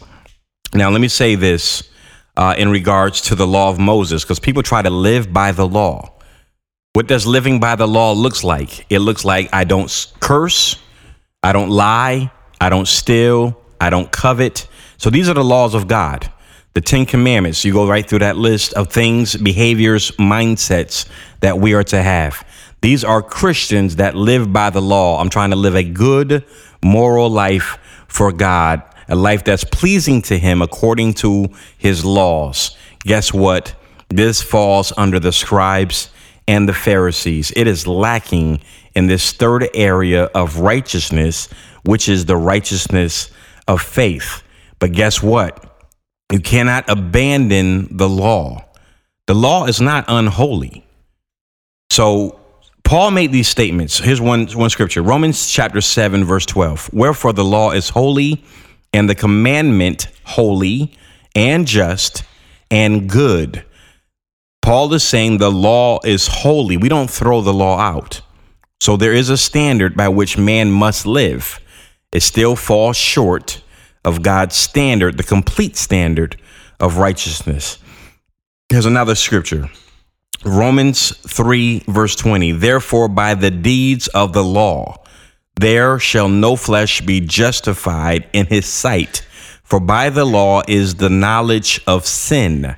Now, 0.75 0.91
let 0.91 1.00
me 1.00 1.09
say 1.09 1.37
this 1.37 1.91
uh, 2.37 2.55
in 2.59 2.71
regards 2.71 3.21
to 3.23 3.35
the 3.35 3.47
law 3.47 3.71
of 3.71 3.79
Moses, 3.79 4.25
because 4.25 4.41
people 4.41 4.62
try 4.62 4.83
to 4.83 4.91
live 4.91 5.33
by 5.33 5.53
the 5.53 5.67
law. 5.67 6.12
What 6.93 7.07
does 7.07 7.26
living 7.26 7.61
by 7.61 7.76
the 7.76 7.88
law 7.88 8.12
looks 8.12 8.43
like? 8.45 8.91
It 8.91 8.99
looks 9.00 9.25
like 9.25 9.49
I 9.53 9.65
don't 9.65 9.91
curse, 10.21 10.83
I 11.43 11.53
don't 11.53 11.71
lie, 11.71 12.31
I 12.60 12.68
don't 12.68 12.88
steal, 12.88 13.60
I 13.80 13.90
don't 13.90 14.10
covet. 14.10 14.68
So 14.96 15.10
these 15.10 15.28
are 15.28 15.34
the 15.34 15.44
laws 15.44 15.75
of 15.75 15.88
God. 15.88 16.30
The 16.75 16.80
Ten 16.80 17.06
Commandments, 17.06 17.64
you 17.64 17.72
go 17.72 17.88
right 17.88 18.06
through 18.06 18.18
that 18.18 18.36
list 18.36 18.75
of 18.75 18.88
things, 18.88 19.34
behaviors, 19.34 20.10
mindsets 20.12 21.08
that 21.40 21.58
we 21.58 21.72
are 21.75 21.84
to 21.84 22.02
have. 22.02 22.46
These 22.82 23.02
are 23.02 23.22
Christians 23.22 23.96
that 23.96 24.14
live 24.14 24.52
by 24.52 24.70
the 24.70 24.82
law. 24.82 25.20
I'm 25.20 25.30
trying 25.30 25.50
to 25.50 25.56
live 25.56 25.75
a 25.75 25.82
good, 25.82 26.44
moral 26.82 27.30
life 27.30 27.78
for 28.08 28.30
God, 28.30 28.82
a 29.08 29.16
life 29.16 29.44
that's 29.44 29.64
pleasing 29.64 30.20
to 30.22 30.38
Him 30.38 30.60
according 30.60 31.14
to 31.14 31.48
His 31.78 32.04
laws. 32.04 32.76
Guess 33.00 33.32
what? 33.32 33.75
This 34.08 34.42
falls 34.42 34.92
under 34.96 35.18
the 35.18 35.32
scribes 35.32 36.10
and 36.46 36.68
the 36.68 36.75
Pharisees. 36.75 37.52
It 37.56 37.66
is 37.66 37.86
lacking 37.86 38.60
in 38.94 39.06
this 39.06 39.32
third 39.32 39.68
area 39.75 40.25
of 40.26 40.58
righteousness, 40.58 41.48
which 41.87 42.09
is 42.09 42.26
the 42.26 42.37
righteousness 42.37 43.31
of 43.66 43.81
faith. 43.81 44.43
But 44.78 44.93
guess 44.93 45.23
what? 45.23 45.62
You 46.33 46.40
cannot 46.40 46.88
abandon 46.88 47.97
the 47.97 48.09
law. 48.09 48.64
The 49.26 49.35
law 49.35 49.66
is 49.66 49.81
not 49.81 50.05
unholy. 50.09 50.85
So 51.90 52.40
Paul 52.85 53.11
made 53.12 53.33
these 53.33 53.49
statements. 53.49 53.99
Here's 53.99 54.21
one, 54.21 54.47
one 54.49 54.71
scripture 54.71 55.02
Romans 55.02 55.49
chapter 55.49 55.81
7, 55.81 56.25
verse 56.25 56.47
12. 56.47 56.90
Wherefore 56.93 57.33
the 57.33 57.45
law 57.45 57.73
is 57.73 57.88
holy, 57.88 58.45
and 58.93 59.09
the 59.09 59.14
commandment 59.14 60.09
holy 60.25 60.97
and 61.35 61.66
just 61.66 62.25
and 62.71 63.09
good. 63.09 63.64
Paul 64.62 64.93
is 64.95 65.05
saying 65.05 65.38
the 65.38 65.50
law 65.50 66.00
is 66.05 66.26
holy. 66.26 66.76
We 66.76 66.88
don't 66.88 67.11
throw 67.11 67.40
the 67.40 67.52
law 67.52 67.78
out. 67.78 68.23
So 68.81 68.97
there 68.97 69.12
is 69.12 69.31
a 69.31 69.37
standard 69.37 69.97
by 69.97 70.09
which 70.09 70.37
man 70.38 70.71
must 70.73 71.07
live. 71.07 71.61
It 72.16 72.23
still 72.23 72.56
falls 72.56 72.96
short 72.96 73.61
of 74.02 74.23
God's 74.23 74.56
standard, 74.56 75.18
the 75.18 75.23
complete 75.23 75.76
standard 75.76 76.40
of 76.80 76.96
righteousness. 76.96 77.76
Here's 78.70 78.87
another 78.87 79.14
scripture 79.14 79.68
Romans 80.42 81.14
3, 81.14 81.85
verse 81.87 82.16
20. 82.16 82.52
Therefore, 82.52 83.08
by 83.08 83.35
the 83.35 83.50
deeds 83.50 84.08
of 84.08 84.32
the 84.32 84.42
law, 84.42 85.04
there 85.61 85.99
shall 85.99 86.30
no 86.30 86.56
flesh 86.56 87.02
be 87.02 87.20
justified 87.20 88.26
in 88.32 88.46
his 88.46 88.64
sight, 88.64 89.18
for 89.62 89.78
by 89.78 90.08
the 90.08 90.25
law 90.25 90.62
is 90.66 90.94
the 90.94 91.11
knowledge 91.11 91.82
of 91.87 92.06
sin. 92.06 92.76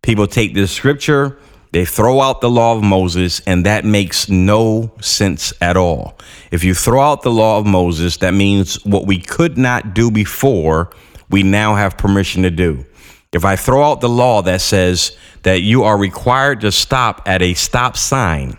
People 0.00 0.26
take 0.26 0.54
this 0.54 0.72
scripture, 0.72 1.36
they 1.72 1.84
throw 1.84 2.20
out 2.20 2.40
the 2.40 2.50
law 2.50 2.76
of 2.76 2.82
Moses, 2.82 3.40
and 3.40 3.66
that 3.66 3.84
makes 3.84 4.28
no 4.28 4.92
sense 5.00 5.52
at 5.60 5.76
all. 5.76 6.18
If 6.50 6.64
you 6.64 6.74
throw 6.74 7.00
out 7.00 7.22
the 7.22 7.30
law 7.30 7.58
of 7.58 7.66
Moses, 7.66 8.16
that 8.18 8.32
means 8.32 8.84
what 8.84 9.06
we 9.06 9.18
could 9.18 9.58
not 9.58 9.94
do 9.94 10.10
before, 10.10 10.90
we 11.30 11.42
now 11.42 11.74
have 11.74 11.98
permission 11.98 12.42
to 12.42 12.50
do. 12.50 12.86
If 13.32 13.44
I 13.44 13.56
throw 13.56 13.82
out 13.82 14.00
the 14.00 14.08
law 14.08 14.40
that 14.42 14.62
says 14.62 15.16
that 15.42 15.60
you 15.60 15.82
are 15.84 15.98
required 15.98 16.62
to 16.62 16.72
stop 16.72 17.22
at 17.26 17.42
a 17.42 17.52
stop 17.52 17.96
sign, 17.96 18.56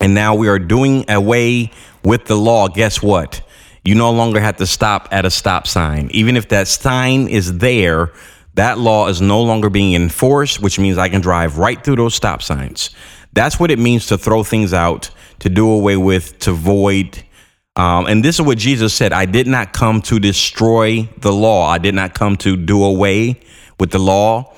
and 0.00 0.14
now 0.14 0.34
we 0.34 0.48
are 0.48 0.58
doing 0.58 1.08
away 1.08 1.70
with 2.04 2.26
the 2.26 2.36
law, 2.36 2.68
guess 2.68 3.02
what? 3.02 3.40
You 3.84 3.94
no 3.94 4.10
longer 4.10 4.40
have 4.40 4.56
to 4.58 4.66
stop 4.66 5.08
at 5.10 5.24
a 5.24 5.30
stop 5.30 5.66
sign. 5.66 6.10
Even 6.12 6.36
if 6.36 6.48
that 6.48 6.68
sign 6.68 7.28
is 7.28 7.58
there, 7.58 8.12
that 8.54 8.78
law 8.78 9.08
is 9.08 9.20
no 9.20 9.40
longer 9.42 9.70
being 9.70 9.94
enforced, 9.94 10.60
which 10.60 10.78
means 10.78 10.98
I 10.98 11.08
can 11.08 11.20
drive 11.20 11.58
right 11.58 11.82
through 11.82 11.96
those 11.96 12.14
stop 12.14 12.42
signs. 12.42 12.90
That's 13.32 13.58
what 13.58 13.70
it 13.70 13.78
means 13.78 14.06
to 14.06 14.18
throw 14.18 14.44
things 14.44 14.74
out, 14.74 15.10
to 15.38 15.48
do 15.48 15.70
away 15.70 15.96
with, 15.96 16.38
to 16.40 16.52
void. 16.52 17.22
Um, 17.76 18.06
and 18.06 18.22
this 18.22 18.36
is 18.36 18.42
what 18.42 18.58
Jesus 18.58 18.92
said 18.92 19.12
I 19.12 19.24
did 19.24 19.46
not 19.46 19.72
come 19.72 20.02
to 20.02 20.20
destroy 20.20 21.08
the 21.18 21.32
law, 21.32 21.68
I 21.68 21.78
did 21.78 21.94
not 21.94 22.14
come 22.14 22.36
to 22.38 22.56
do 22.56 22.84
away 22.84 23.40
with 23.80 23.90
the 23.90 23.98
law. 23.98 24.54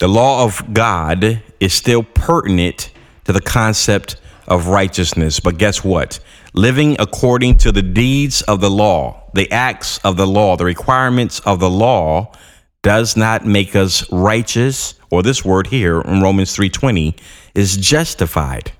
The 0.00 0.08
law 0.08 0.44
of 0.44 0.72
God 0.72 1.42
is 1.60 1.74
still 1.74 2.02
pertinent 2.02 2.90
to 3.24 3.32
the 3.32 3.40
concept 3.40 4.16
of 4.48 4.66
righteousness. 4.66 5.40
But 5.40 5.58
guess 5.58 5.84
what? 5.84 6.18
Living 6.54 6.96
according 6.98 7.58
to 7.58 7.70
the 7.70 7.82
deeds 7.82 8.40
of 8.42 8.60
the 8.60 8.70
law, 8.70 9.30
the 9.34 9.52
acts 9.52 9.98
of 9.98 10.16
the 10.16 10.26
law, 10.26 10.56
the 10.56 10.64
requirements 10.64 11.40
of 11.40 11.60
the 11.60 11.70
law 11.70 12.32
does 12.82 13.16
not 13.16 13.44
make 13.44 13.76
us 13.76 14.10
righteous, 14.10 14.94
or 15.10 15.22
this 15.22 15.44
word 15.44 15.66
here 15.66 16.00
in 16.00 16.22
Romans 16.22 16.54
3:20 16.56 17.14
is 17.54 17.76
justified. 17.76 18.72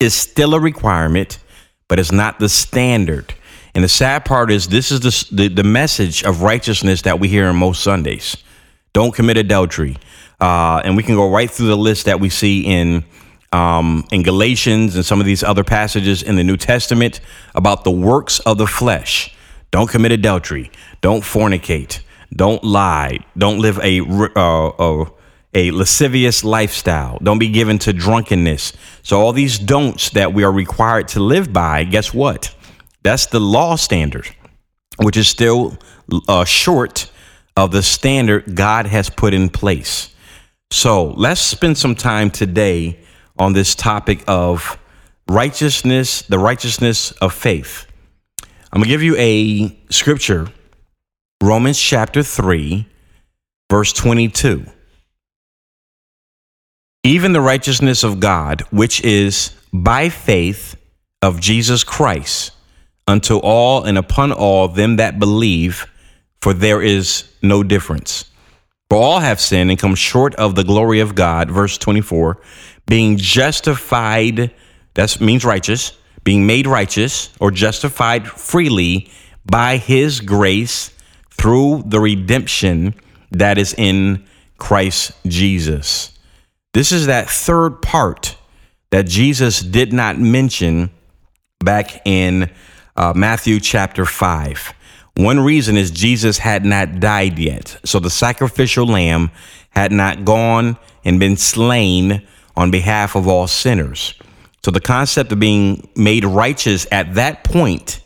Is 0.00 0.14
still 0.14 0.54
a 0.54 0.60
requirement, 0.60 1.38
but 1.88 1.98
it's 1.98 2.12
not 2.12 2.38
the 2.38 2.48
standard. 2.48 3.34
And 3.74 3.82
the 3.82 3.88
sad 3.88 4.24
part 4.24 4.50
is 4.50 4.68
this 4.68 4.92
is 4.92 5.00
the, 5.00 5.34
the, 5.34 5.48
the 5.48 5.64
message 5.64 6.22
of 6.24 6.42
righteousness 6.42 7.02
that 7.02 7.18
we 7.18 7.28
hear 7.28 7.48
on 7.48 7.56
most 7.56 7.82
Sundays. 7.82 8.36
Don't 8.92 9.14
commit 9.14 9.36
adultery. 9.36 9.96
Uh, 10.40 10.80
and 10.84 10.96
we 10.96 11.02
can 11.02 11.14
go 11.14 11.30
right 11.30 11.50
through 11.50 11.68
the 11.68 11.76
list 11.76 12.06
that 12.06 12.20
we 12.20 12.28
see 12.28 12.60
in 12.60 13.04
um, 13.52 14.04
in 14.10 14.24
Galatians 14.24 14.96
and 14.96 15.06
some 15.06 15.20
of 15.20 15.26
these 15.26 15.44
other 15.44 15.62
passages 15.62 16.24
in 16.24 16.34
the 16.34 16.42
New 16.42 16.56
Testament 16.56 17.20
about 17.54 17.84
the 17.84 17.90
works 17.90 18.40
of 18.40 18.58
the 18.58 18.66
flesh. 18.66 19.32
Don't 19.70 19.88
commit 19.88 20.10
adultery. 20.10 20.72
Don't 21.00 21.22
fornicate. 21.22 22.00
Don't 22.34 22.64
lie. 22.64 23.18
Don't 23.36 23.58
live 23.58 23.78
a, 23.78 24.00
uh, 24.00 25.04
a, 25.54 25.70
lascivious 25.70 26.42
lifestyle. 26.42 27.18
Don't 27.22 27.38
be 27.38 27.48
given 27.48 27.78
to 27.80 27.92
drunkenness. 27.92 28.72
So, 29.02 29.20
all 29.20 29.32
these 29.32 29.58
don'ts 29.58 30.10
that 30.10 30.32
we 30.34 30.42
are 30.42 30.52
required 30.52 31.08
to 31.08 31.20
live 31.20 31.52
by, 31.52 31.84
guess 31.84 32.12
what? 32.12 32.54
That's 33.02 33.26
the 33.26 33.40
law 33.40 33.76
standard, 33.76 34.28
which 34.96 35.16
is 35.16 35.28
still 35.28 35.78
uh, 36.28 36.44
short 36.44 37.10
of 37.56 37.70
the 37.70 37.82
standard 37.82 38.56
God 38.56 38.86
has 38.86 39.10
put 39.10 39.32
in 39.32 39.48
place. 39.48 40.12
So, 40.72 41.10
let's 41.10 41.40
spend 41.40 41.78
some 41.78 41.94
time 41.94 42.30
today 42.30 42.98
on 43.38 43.52
this 43.52 43.74
topic 43.74 44.24
of 44.26 44.78
righteousness, 45.28 46.22
the 46.22 46.38
righteousness 46.38 47.12
of 47.12 47.32
faith. 47.32 47.86
I'm 48.72 48.82
to 48.82 48.88
give 48.88 49.02
you 49.02 49.14
a 49.16 49.78
scripture, 49.90 50.48
Romans 51.44 51.78
chapter 51.78 52.22
3, 52.22 52.86
verse 53.70 53.92
22. 53.92 54.64
Even 57.02 57.34
the 57.34 57.40
righteousness 57.42 58.02
of 58.02 58.18
God, 58.18 58.62
which 58.70 59.02
is 59.02 59.54
by 59.70 60.08
faith 60.08 60.74
of 61.20 61.40
Jesus 61.40 61.84
Christ, 61.84 62.52
unto 63.06 63.36
all 63.36 63.84
and 63.84 63.98
upon 63.98 64.32
all 64.32 64.68
them 64.68 64.96
that 64.96 65.18
believe, 65.18 65.84
for 66.40 66.54
there 66.54 66.80
is 66.80 67.30
no 67.42 67.62
difference. 67.62 68.30
For 68.88 68.96
all 68.96 69.18
have 69.18 69.38
sinned 69.38 69.68
and 69.68 69.78
come 69.78 69.94
short 69.96 70.34
of 70.36 70.54
the 70.54 70.64
glory 70.64 71.00
of 71.00 71.14
God, 71.14 71.50
verse 71.50 71.76
24, 71.76 72.40
being 72.86 73.18
justified, 73.18 74.50
that 74.94 75.20
means 75.20 75.44
righteous, 75.44 75.92
being 76.22 76.46
made 76.46 76.66
righteous 76.66 77.28
or 77.38 77.50
justified 77.50 78.26
freely 78.26 79.10
by 79.44 79.76
his 79.76 80.22
grace 80.22 80.90
through 81.36 81.84
the 81.86 82.00
redemption 82.00 82.94
that 83.30 83.58
is 83.58 83.74
in 83.76 84.24
Christ 84.58 85.12
Jesus. 85.26 86.16
This 86.72 86.92
is 86.92 87.06
that 87.06 87.28
third 87.28 87.82
part 87.82 88.36
that 88.90 89.06
Jesus 89.06 89.60
did 89.60 89.92
not 89.92 90.18
mention 90.18 90.90
back 91.60 92.06
in 92.06 92.50
uh, 92.96 93.12
Matthew 93.14 93.60
chapter 93.60 94.06
5. 94.06 94.72
One 95.16 95.40
reason 95.40 95.76
is 95.76 95.90
Jesus 95.90 96.38
had 96.38 96.64
not 96.64 97.00
died 97.00 97.38
yet. 97.38 97.78
So 97.84 97.98
the 97.98 98.10
sacrificial 98.10 98.86
lamb 98.86 99.30
had 99.70 99.92
not 99.92 100.24
gone 100.24 100.76
and 101.04 101.20
been 101.20 101.36
slain 101.36 102.26
on 102.56 102.70
behalf 102.70 103.16
of 103.16 103.26
all 103.28 103.46
sinners. 103.46 104.14
So 104.64 104.70
the 104.70 104.80
concept 104.80 105.30
of 105.32 105.40
being 105.40 105.88
made 105.94 106.24
righteous 106.24 106.86
at 106.90 107.14
that 107.14 107.44
point 107.44 108.00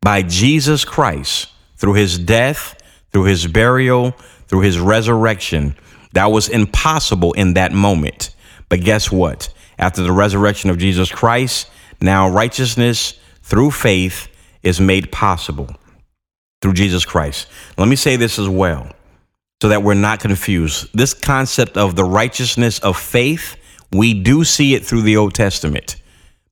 by 0.00 0.22
Jesus 0.22 0.84
Christ 0.84 1.48
through 1.84 1.92
his 1.92 2.18
death, 2.18 2.80
through 3.12 3.24
his 3.24 3.46
burial, 3.46 4.12
through 4.48 4.62
his 4.62 4.78
resurrection, 4.78 5.76
that 6.14 6.30
was 6.30 6.48
impossible 6.48 7.34
in 7.34 7.52
that 7.52 7.72
moment. 7.72 8.34
But 8.70 8.80
guess 8.80 9.12
what? 9.12 9.52
After 9.78 10.02
the 10.02 10.10
resurrection 10.10 10.70
of 10.70 10.78
Jesus 10.78 11.12
Christ, 11.12 11.68
now 12.00 12.30
righteousness 12.30 13.20
through 13.42 13.70
faith 13.70 14.28
is 14.62 14.80
made 14.80 15.12
possible 15.12 15.68
through 16.62 16.72
Jesus 16.72 17.04
Christ. 17.04 17.48
Let 17.76 17.86
me 17.86 17.96
say 17.96 18.16
this 18.16 18.38
as 18.38 18.48
well 18.48 18.90
so 19.60 19.68
that 19.68 19.82
we're 19.82 19.92
not 19.92 20.20
confused. 20.20 20.88
This 20.94 21.12
concept 21.12 21.76
of 21.76 21.96
the 21.96 22.04
righteousness 22.04 22.78
of 22.78 22.96
faith 22.96 23.58
we 23.92 24.14
do 24.14 24.42
see 24.42 24.74
it 24.74 24.86
through 24.86 25.02
the 25.02 25.18
Old 25.18 25.34
Testament, 25.34 25.96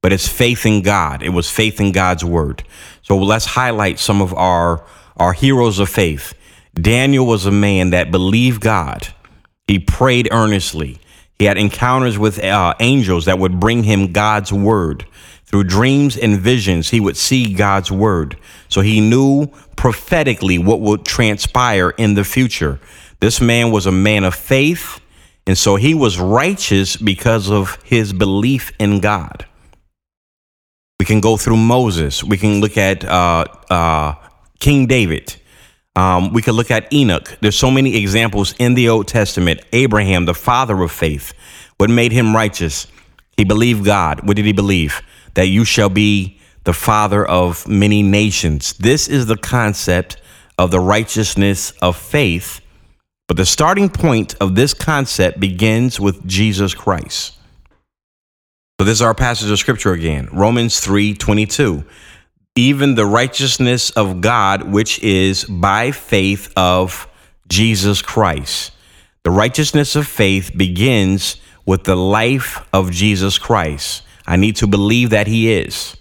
but 0.03 0.13
it's 0.13 0.29
faith 0.29 0.67
in 0.67 0.83
God. 0.83 1.23
It 1.23 1.31
was 1.31 1.51
faith 1.51 1.81
in 1.81 1.91
God's 1.91 2.23
word. 2.23 2.63
So 3.01 3.17
let's 3.17 3.47
highlight 3.47 3.99
some 3.99 4.21
of 4.21 4.35
our, 4.35 4.85
our 5.17 5.33
heroes 5.33 5.79
of 5.79 5.89
faith. 5.89 6.35
Daniel 6.75 7.27
was 7.27 7.47
a 7.47 7.51
man 7.51 7.91
that 7.91 8.11
believed 8.11 8.61
God. 8.61 9.09
He 9.67 9.79
prayed 9.79 10.29
earnestly. 10.31 10.99
He 11.39 11.45
had 11.47 11.59
encounters 11.59 12.19
with 12.19 12.43
uh, 12.43 12.75
angels 12.81 13.25
that 13.25 13.39
would 13.39 13.61
bring 13.61 13.85
him 13.85 14.13
God's 14.13 14.53
word. 14.53 15.07
Through 15.45 15.65
dreams 15.65 16.17
and 16.17 16.41
visions, 16.41 16.91
he 16.91 17.01
would 17.01 17.17
see 17.17 17.53
God's 17.53 17.93
word. 17.93 18.39
So 18.69 18.81
he 18.81 19.01
knew 19.01 19.49
prophetically 19.77 20.59
what 20.59 20.81
would 20.81 21.05
transpire 21.05 21.91
in 21.91 22.15
the 22.15 22.25
future. 22.25 22.81
This 23.21 23.41
man 23.41 23.71
was 23.71 23.87
a 23.87 23.93
man 23.93 24.25
of 24.25 24.35
faith 24.35 25.01
and 25.47 25.59
so 25.59 25.77
he 25.77 25.95
was 25.95 26.19
righteous 26.19 26.97
because 26.97 27.51
of 27.51 27.79
his 27.83 28.13
belief 28.13 28.73
in 28.79 29.01
God. 29.01 29.47
We 31.01 31.07
can 31.07 31.21
go 31.21 31.37
through 31.37 31.57
Moses. 31.57 32.23
We 32.23 32.37
can 32.37 32.61
look 32.61 32.79
at 32.79 33.05
uh, 33.05 33.47
uh, 33.69 34.15
King 34.63 34.87
David. 34.87 35.37
Um, 35.95 36.33
we 36.33 36.41
can 36.41 36.55
look 36.55 36.71
at 36.71 36.91
Enoch. 36.91 37.37
There's 37.43 37.59
so 37.59 37.71
many 37.71 37.97
examples 37.97 38.55
in 38.59 38.73
the 38.73 38.89
Old 38.89 39.09
Testament. 39.09 39.61
Abraham, 39.75 40.25
the 40.25 40.33
father 40.33 40.83
of 40.83 40.91
faith, 40.91 41.35
what 41.77 41.91
made 41.91 42.13
him 42.13 42.35
righteous? 42.35 42.87
He 43.37 43.45
believed 43.45 43.85
God. 43.85 44.27
What 44.27 44.37
did 44.37 44.47
he 44.47 44.53
believe? 44.53 45.03
That 45.35 45.49
you 45.49 45.67
shall 45.67 45.91
be 45.91 46.41
the 46.65 46.73
father 46.73 47.27
of 47.27 47.69
many 47.69 48.03
nations. 48.03 48.73
This 48.75 49.07
is 49.07 49.27
the 49.27 49.37
concept 49.37 50.17
of 50.57 50.71
the 50.71 50.81
righteousness 50.81 51.73
of 51.83 51.97
faith 51.99 52.63
but 53.33 53.39
the 53.39 53.47
starting 53.47 53.89
point 53.89 54.35
of 54.43 54.57
this 54.57 54.75
concept 54.75 55.41
begins 55.41 55.99
with 55.99 56.27
Jesus 56.27 56.75
Christ. 56.75 57.39
So 58.79 58.85
this 58.85 58.99
is 58.99 59.01
our 59.01 59.15
passage 59.15 59.51
of 59.51 59.59
scripture 59.59 59.93
again, 59.93 60.29
Romans 60.33 60.81
3:22. 60.81 61.83
Even 62.57 62.95
the 62.95 63.07
righteousness 63.07 63.91
of 63.91 64.21
God 64.21 64.71
which 64.71 65.03
is 65.03 65.45
by 65.45 65.91
faith 65.91 66.53
of 66.57 67.09
Jesus 67.49 68.03
Christ. 68.03 68.73
The 69.25 69.31
righteousness 69.31 69.97
of 69.97 70.07
faith 70.07 70.51
begins 70.57 71.37
with 71.65 71.85
the 71.85 71.97
life 71.97 72.67
of 72.73 72.91
Jesus 72.91 73.39
Christ. 73.39 74.03
I 74.27 74.37
need 74.37 74.57
to 74.57 74.67
believe 74.67 75.11
that 75.11 75.27
he 75.27 75.53
is 75.53 75.97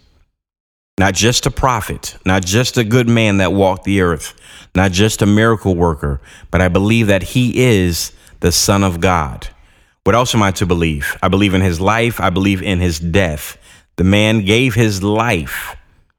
not 0.97 1.13
just 1.13 1.45
a 1.45 1.51
prophet, 1.51 2.17
not 2.25 2.45
just 2.45 2.77
a 2.77 2.83
good 2.83 3.07
man 3.07 3.37
that 3.37 3.53
walked 3.53 3.85
the 3.85 4.01
earth, 4.01 4.33
not 4.75 4.91
just 4.91 5.21
a 5.21 5.25
miracle 5.25 5.75
worker, 5.75 6.21
but 6.51 6.61
I 6.61 6.67
believe 6.67 7.07
that 7.07 7.23
he 7.23 7.63
is 7.63 8.11
the 8.41 8.51
Son 8.51 8.83
of 8.83 8.99
God. 8.99 9.47
What 10.03 10.15
else 10.15 10.35
am 10.35 10.43
I 10.43 10.51
to 10.51 10.65
believe? 10.65 11.17
I 11.23 11.27
believe 11.27 11.53
in 11.53 11.61
his 11.61 11.79
life, 11.79 12.19
I 12.19 12.29
believe 12.29 12.61
in 12.61 12.79
his 12.79 12.99
death. 12.99 13.57
The 13.95 14.03
man 14.03 14.45
gave 14.45 14.75
his 14.75 15.01
life 15.01 15.75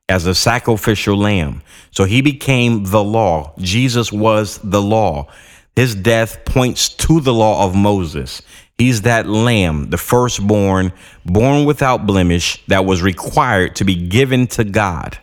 as 0.09 0.27
a 0.27 0.35
sacrificial 0.35 1.17
lamb. 1.17 1.63
So 1.91 2.05
he 2.05 2.23
became 2.23 2.85
the 2.85 3.03
law. 3.03 3.55
Jesus 3.59 4.13
was 4.13 4.59
the 4.59 4.83
law. 4.83 5.29
His 5.75 5.95
death 5.95 6.45
points 6.45 6.89
to 6.91 7.21
the 7.21 7.33
law 7.33 7.65
of 7.65 7.75
Moses. 7.75 8.43
He's 8.77 9.03
that 9.03 9.27
lamb, 9.27 9.91
the 9.91 9.99
firstborn, 9.99 10.93
born 11.25 11.65
without 11.65 12.07
blemish, 12.07 12.63
that 12.67 12.85
was 12.85 13.03
required 13.03 13.77
to 13.77 13.85
be 13.85 13.95
given 13.95 14.47
to 14.49 14.65
God. 14.65 15.19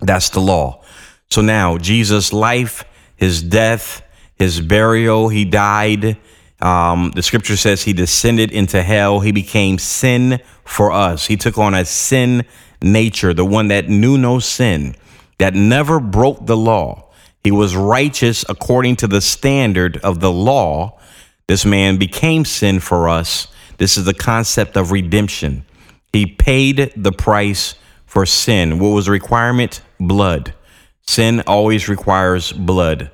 That's 0.00 0.30
the 0.30 0.40
law. 0.40 0.82
So 1.30 1.42
now, 1.42 1.76
Jesus' 1.76 2.32
life, 2.32 2.84
his 3.16 3.42
death, 3.42 4.02
his 4.36 4.60
burial, 4.60 5.28
he 5.28 5.44
died. 5.44 6.16
Um, 6.60 7.12
the 7.14 7.22
scripture 7.22 7.56
says 7.56 7.82
he 7.82 7.92
descended 7.92 8.50
into 8.50 8.82
hell. 8.82 9.20
He 9.20 9.32
became 9.32 9.78
sin 9.78 10.40
for 10.64 10.90
us. 10.90 11.26
He 11.26 11.36
took 11.36 11.58
on 11.58 11.74
a 11.74 11.84
sin 11.84 12.46
nature, 12.82 13.34
the 13.34 13.44
one 13.44 13.68
that 13.68 13.88
knew 13.88 14.18
no 14.18 14.38
sin, 14.38 14.94
that 15.38 15.54
never 15.54 16.00
broke 16.00 16.46
the 16.46 16.56
law. 16.56 17.10
He 17.44 17.50
was 17.50 17.76
righteous 17.76 18.44
according 18.48 18.96
to 18.96 19.06
the 19.06 19.20
standard 19.20 19.96
of 19.98 20.20
the 20.20 20.32
law 20.32 20.98
this 21.48 21.64
man 21.64 21.96
became 21.96 22.44
sin 22.44 22.78
for 22.78 23.08
us. 23.08 23.48
This 23.78 23.96
is 23.96 24.04
the 24.04 24.14
concept 24.14 24.76
of 24.76 24.92
redemption. 24.92 25.64
He 26.12 26.26
paid 26.26 26.92
the 26.94 27.12
price 27.12 27.74
for 28.04 28.26
sin. 28.26 28.78
What 28.78 28.90
was 28.90 29.06
the 29.06 29.12
requirement? 29.12 29.80
Blood. 29.98 30.54
Sin 31.06 31.42
always 31.46 31.88
requires 31.88 32.52
blood. 32.52 33.10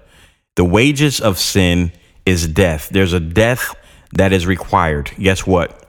The 0.56 0.64
wages 0.64 1.21
of 1.21 1.38
sin 1.38 1.92
is 2.26 2.49
death. 2.49 2.88
There's 2.88 3.12
a 3.12 3.21
death 3.21 3.75
that 4.12 4.33
is 4.33 4.47
required. 4.47 5.12
Guess 5.16 5.47
what? 5.47 5.87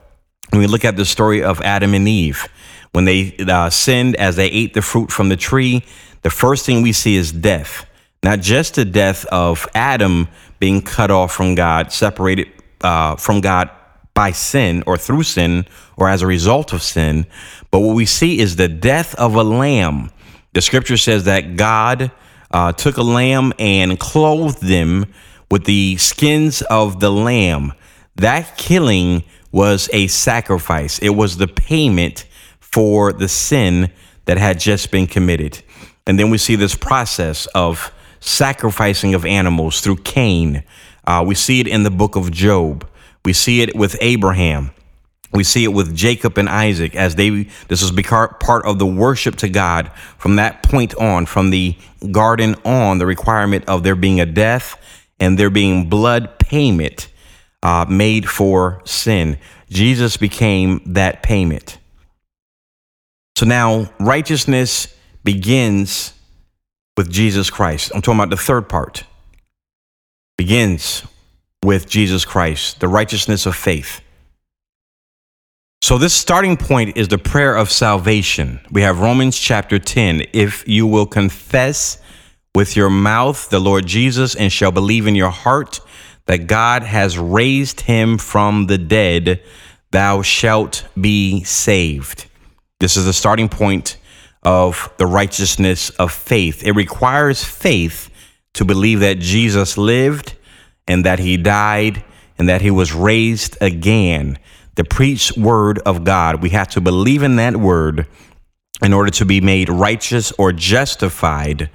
When 0.50 0.60
we 0.60 0.68
look 0.68 0.84
at 0.84 0.96
the 0.96 1.04
story 1.04 1.42
of 1.42 1.60
Adam 1.62 1.94
and 1.94 2.06
Eve, 2.06 2.46
when 2.96 3.04
they 3.04 3.36
uh, 3.46 3.68
sinned 3.68 4.16
as 4.16 4.36
they 4.36 4.46
ate 4.46 4.72
the 4.72 4.80
fruit 4.80 5.12
from 5.12 5.28
the 5.28 5.36
tree, 5.36 5.84
the 6.22 6.30
first 6.30 6.64
thing 6.64 6.80
we 6.80 6.92
see 6.92 7.14
is 7.14 7.30
death. 7.30 7.84
Not 8.22 8.40
just 8.40 8.76
the 8.76 8.86
death 8.86 9.26
of 9.26 9.68
Adam 9.74 10.28
being 10.60 10.80
cut 10.80 11.10
off 11.10 11.30
from 11.30 11.54
God, 11.54 11.92
separated 11.92 12.48
uh, 12.80 13.16
from 13.16 13.42
God 13.42 13.68
by 14.14 14.30
sin 14.30 14.82
or 14.86 14.96
through 14.96 15.24
sin 15.24 15.66
or 15.98 16.08
as 16.08 16.22
a 16.22 16.26
result 16.26 16.72
of 16.72 16.82
sin, 16.82 17.26
but 17.70 17.80
what 17.80 17.94
we 17.94 18.06
see 18.06 18.38
is 18.38 18.56
the 18.56 18.66
death 18.66 19.14
of 19.16 19.34
a 19.34 19.44
lamb. 19.44 20.10
The 20.54 20.62
scripture 20.62 20.96
says 20.96 21.24
that 21.24 21.56
God 21.56 22.10
uh, 22.50 22.72
took 22.72 22.96
a 22.96 23.02
lamb 23.02 23.52
and 23.58 24.00
clothed 24.00 24.62
them 24.62 25.12
with 25.50 25.64
the 25.64 25.98
skins 25.98 26.62
of 26.62 27.00
the 27.00 27.10
lamb. 27.10 27.74
That 28.14 28.56
killing 28.56 29.22
was 29.52 29.90
a 29.92 30.06
sacrifice, 30.06 30.98
it 31.00 31.10
was 31.10 31.36
the 31.36 31.46
payment 31.46 32.24
for 32.76 33.10
the 33.10 33.26
sin 33.26 33.90
that 34.26 34.36
had 34.36 34.60
just 34.60 34.90
been 34.90 35.06
committed. 35.06 35.62
And 36.06 36.18
then 36.18 36.28
we 36.28 36.36
see 36.36 36.56
this 36.56 36.74
process 36.74 37.46
of 37.54 37.90
sacrificing 38.20 39.14
of 39.14 39.24
animals 39.24 39.80
through 39.80 39.96
Cain. 39.96 40.62
Uh, 41.06 41.24
we 41.26 41.34
see 41.34 41.58
it 41.60 41.68
in 41.68 41.84
the 41.84 41.90
book 41.90 42.16
of 42.16 42.30
Job. 42.30 42.86
We 43.24 43.32
see 43.32 43.62
it 43.62 43.74
with 43.74 43.96
Abraham. 44.02 44.72
We 45.32 45.42
see 45.42 45.64
it 45.64 45.72
with 45.72 45.96
Jacob 45.96 46.36
and 46.36 46.50
Isaac 46.50 46.94
as 46.94 47.14
they, 47.14 47.44
this 47.68 47.80
was 47.80 47.92
part 47.92 48.66
of 48.66 48.78
the 48.78 48.84
worship 48.84 49.36
to 49.36 49.48
God 49.48 49.90
from 50.18 50.36
that 50.36 50.62
point 50.62 50.94
on, 50.96 51.24
from 51.24 51.48
the 51.48 51.78
garden 52.10 52.56
on, 52.62 52.98
the 52.98 53.06
requirement 53.06 53.64
of 53.68 53.84
there 53.84 53.96
being 53.96 54.20
a 54.20 54.26
death 54.26 54.76
and 55.18 55.38
there 55.38 55.48
being 55.48 55.88
blood 55.88 56.38
payment 56.38 57.08
uh, 57.62 57.86
made 57.88 58.28
for 58.28 58.82
sin. 58.84 59.38
Jesus 59.70 60.18
became 60.18 60.82
that 60.84 61.22
payment. 61.22 61.78
So 63.36 63.44
now 63.44 63.90
righteousness 64.00 64.94
begins 65.22 66.14
with 66.96 67.10
Jesus 67.10 67.50
Christ. 67.50 67.92
I'm 67.94 68.00
talking 68.00 68.18
about 68.18 68.30
the 68.30 68.36
third 68.36 68.68
part. 68.68 69.04
Begins 70.38 71.02
with 71.62 71.88
Jesus 71.88 72.24
Christ, 72.24 72.80
the 72.80 72.88
righteousness 72.88 73.44
of 73.44 73.54
faith. 73.54 74.00
So, 75.82 75.98
this 75.98 76.14
starting 76.14 76.56
point 76.56 76.96
is 76.96 77.08
the 77.08 77.18
prayer 77.18 77.54
of 77.54 77.70
salvation. 77.70 78.60
We 78.70 78.82
have 78.82 79.00
Romans 79.00 79.38
chapter 79.38 79.78
10. 79.78 80.22
If 80.32 80.66
you 80.66 80.86
will 80.86 81.06
confess 81.06 82.00
with 82.54 82.74
your 82.76 82.90
mouth 82.90 83.50
the 83.50 83.60
Lord 83.60 83.86
Jesus 83.86 84.34
and 84.34 84.50
shall 84.50 84.72
believe 84.72 85.06
in 85.06 85.14
your 85.14 85.30
heart 85.30 85.80
that 86.24 86.46
God 86.46 86.82
has 86.82 87.18
raised 87.18 87.82
him 87.82 88.18
from 88.18 88.66
the 88.66 88.78
dead, 88.78 89.42
thou 89.90 90.22
shalt 90.22 90.86
be 90.98 91.44
saved. 91.44 92.25
This 92.78 92.96
is 92.96 93.06
the 93.06 93.12
starting 93.12 93.48
point 93.48 93.96
of 94.42 94.92
the 94.98 95.06
righteousness 95.06 95.90
of 95.90 96.12
faith. 96.12 96.62
It 96.62 96.72
requires 96.72 97.42
faith 97.42 98.10
to 98.54 98.64
believe 98.64 99.00
that 99.00 99.18
Jesus 99.18 99.78
lived 99.78 100.36
and 100.86 101.04
that 101.04 101.18
he 101.18 101.36
died 101.36 102.04
and 102.38 102.48
that 102.48 102.60
he 102.60 102.70
was 102.70 102.92
raised 102.92 103.56
again. 103.60 104.38
The 104.74 104.84
preached 104.84 105.38
word 105.38 105.78
of 105.80 106.04
God. 106.04 106.42
We 106.42 106.50
have 106.50 106.68
to 106.68 106.80
believe 106.80 107.22
in 107.22 107.36
that 107.36 107.56
word 107.56 108.06
in 108.82 108.92
order 108.92 109.10
to 109.10 109.24
be 109.24 109.40
made 109.40 109.70
righteous 109.70 110.32
or 110.32 110.52
justified 110.52 111.70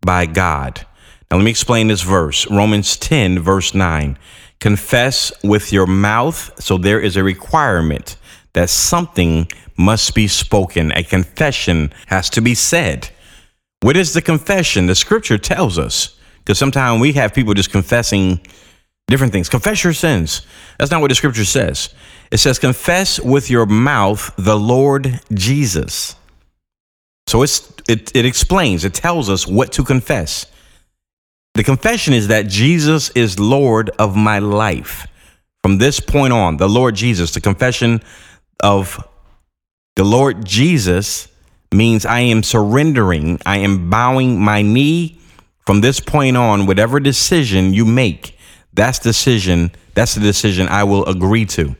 by 0.00 0.24
God. 0.24 0.86
Now, 1.30 1.36
let 1.36 1.44
me 1.44 1.50
explain 1.50 1.88
this 1.88 2.02
verse 2.02 2.50
Romans 2.50 2.96
10, 2.96 3.40
verse 3.40 3.74
9. 3.74 4.18
Confess 4.58 5.32
with 5.44 5.70
your 5.70 5.86
mouth. 5.86 6.50
So 6.62 6.78
there 6.78 7.00
is 7.00 7.16
a 7.16 7.22
requirement 7.22 8.16
that 8.54 8.70
something 8.70 9.48
must 9.76 10.14
be 10.14 10.28
spoken. 10.28 10.92
A 10.92 11.02
confession 11.02 11.92
has 12.06 12.30
to 12.30 12.40
be 12.40 12.54
said. 12.54 13.10
What 13.80 13.96
is 13.96 14.14
the 14.14 14.22
confession? 14.22 14.86
The 14.86 14.94
scripture 14.94 15.38
tells 15.38 15.78
us. 15.78 16.18
Because 16.38 16.58
sometimes 16.58 17.00
we 17.00 17.12
have 17.14 17.34
people 17.34 17.54
just 17.54 17.72
confessing 17.72 18.40
different 19.08 19.32
things. 19.32 19.48
Confess 19.48 19.84
your 19.84 19.92
sins. 19.92 20.46
That's 20.78 20.90
not 20.90 21.00
what 21.00 21.08
the 21.08 21.14
scripture 21.14 21.44
says. 21.44 21.94
It 22.30 22.38
says, 22.38 22.58
confess 22.58 23.20
with 23.20 23.50
your 23.50 23.66
mouth 23.66 24.32
the 24.36 24.58
Lord 24.58 25.20
Jesus. 25.32 26.16
So 27.26 27.42
it's, 27.42 27.72
it, 27.88 28.14
it 28.14 28.24
explains, 28.24 28.84
it 28.84 28.94
tells 28.94 29.28
us 29.28 29.46
what 29.46 29.72
to 29.72 29.84
confess. 29.84 30.46
The 31.54 31.64
confession 31.64 32.14
is 32.14 32.28
that 32.28 32.48
Jesus 32.48 33.10
is 33.10 33.40
Lord 33.40 33.90
of 33.98 34.16
my 34.16 34.38
life. 34.38 35.06
From 35.62 35.78
this 35.78 35.98
point 35.98 36.32
on, 36.32 36.58
the 36.58 36.68
Lord 36.68 36.94
Jesus, 36.94 37.32
the 37.32 37.40
confession 37.40 38.02
of 38.60 39.04
the 39.96 40.04
Lord 40.04 40.44
Jesus 40.44 41.28
means 41.72 42.06
I 42.06 42.20
am 42.20 42.42
surrendering, 42.42 43.40
I 43.44 43.58
am 43.58 43.90
bowing 43.90 44.40
my 44.40 44.62
knee 44.62 45.18
from 45.66 45.80
this 45.80 45.98
point 45.98 46.36
on, 46.36 46.66
whatever 46.66 47.00
decision 47.00 47.74
you 47.74 47.84
make, 47.84 48.38
that's 48.72 48.98
decision, 48.98 49.72
that's 49.94 50.14
the 50.14 50.20
decision 50.20 50.68
I 50.68 50.84
will 50.84 51.04
agree 51.06 51.44
to. 51.46 51.74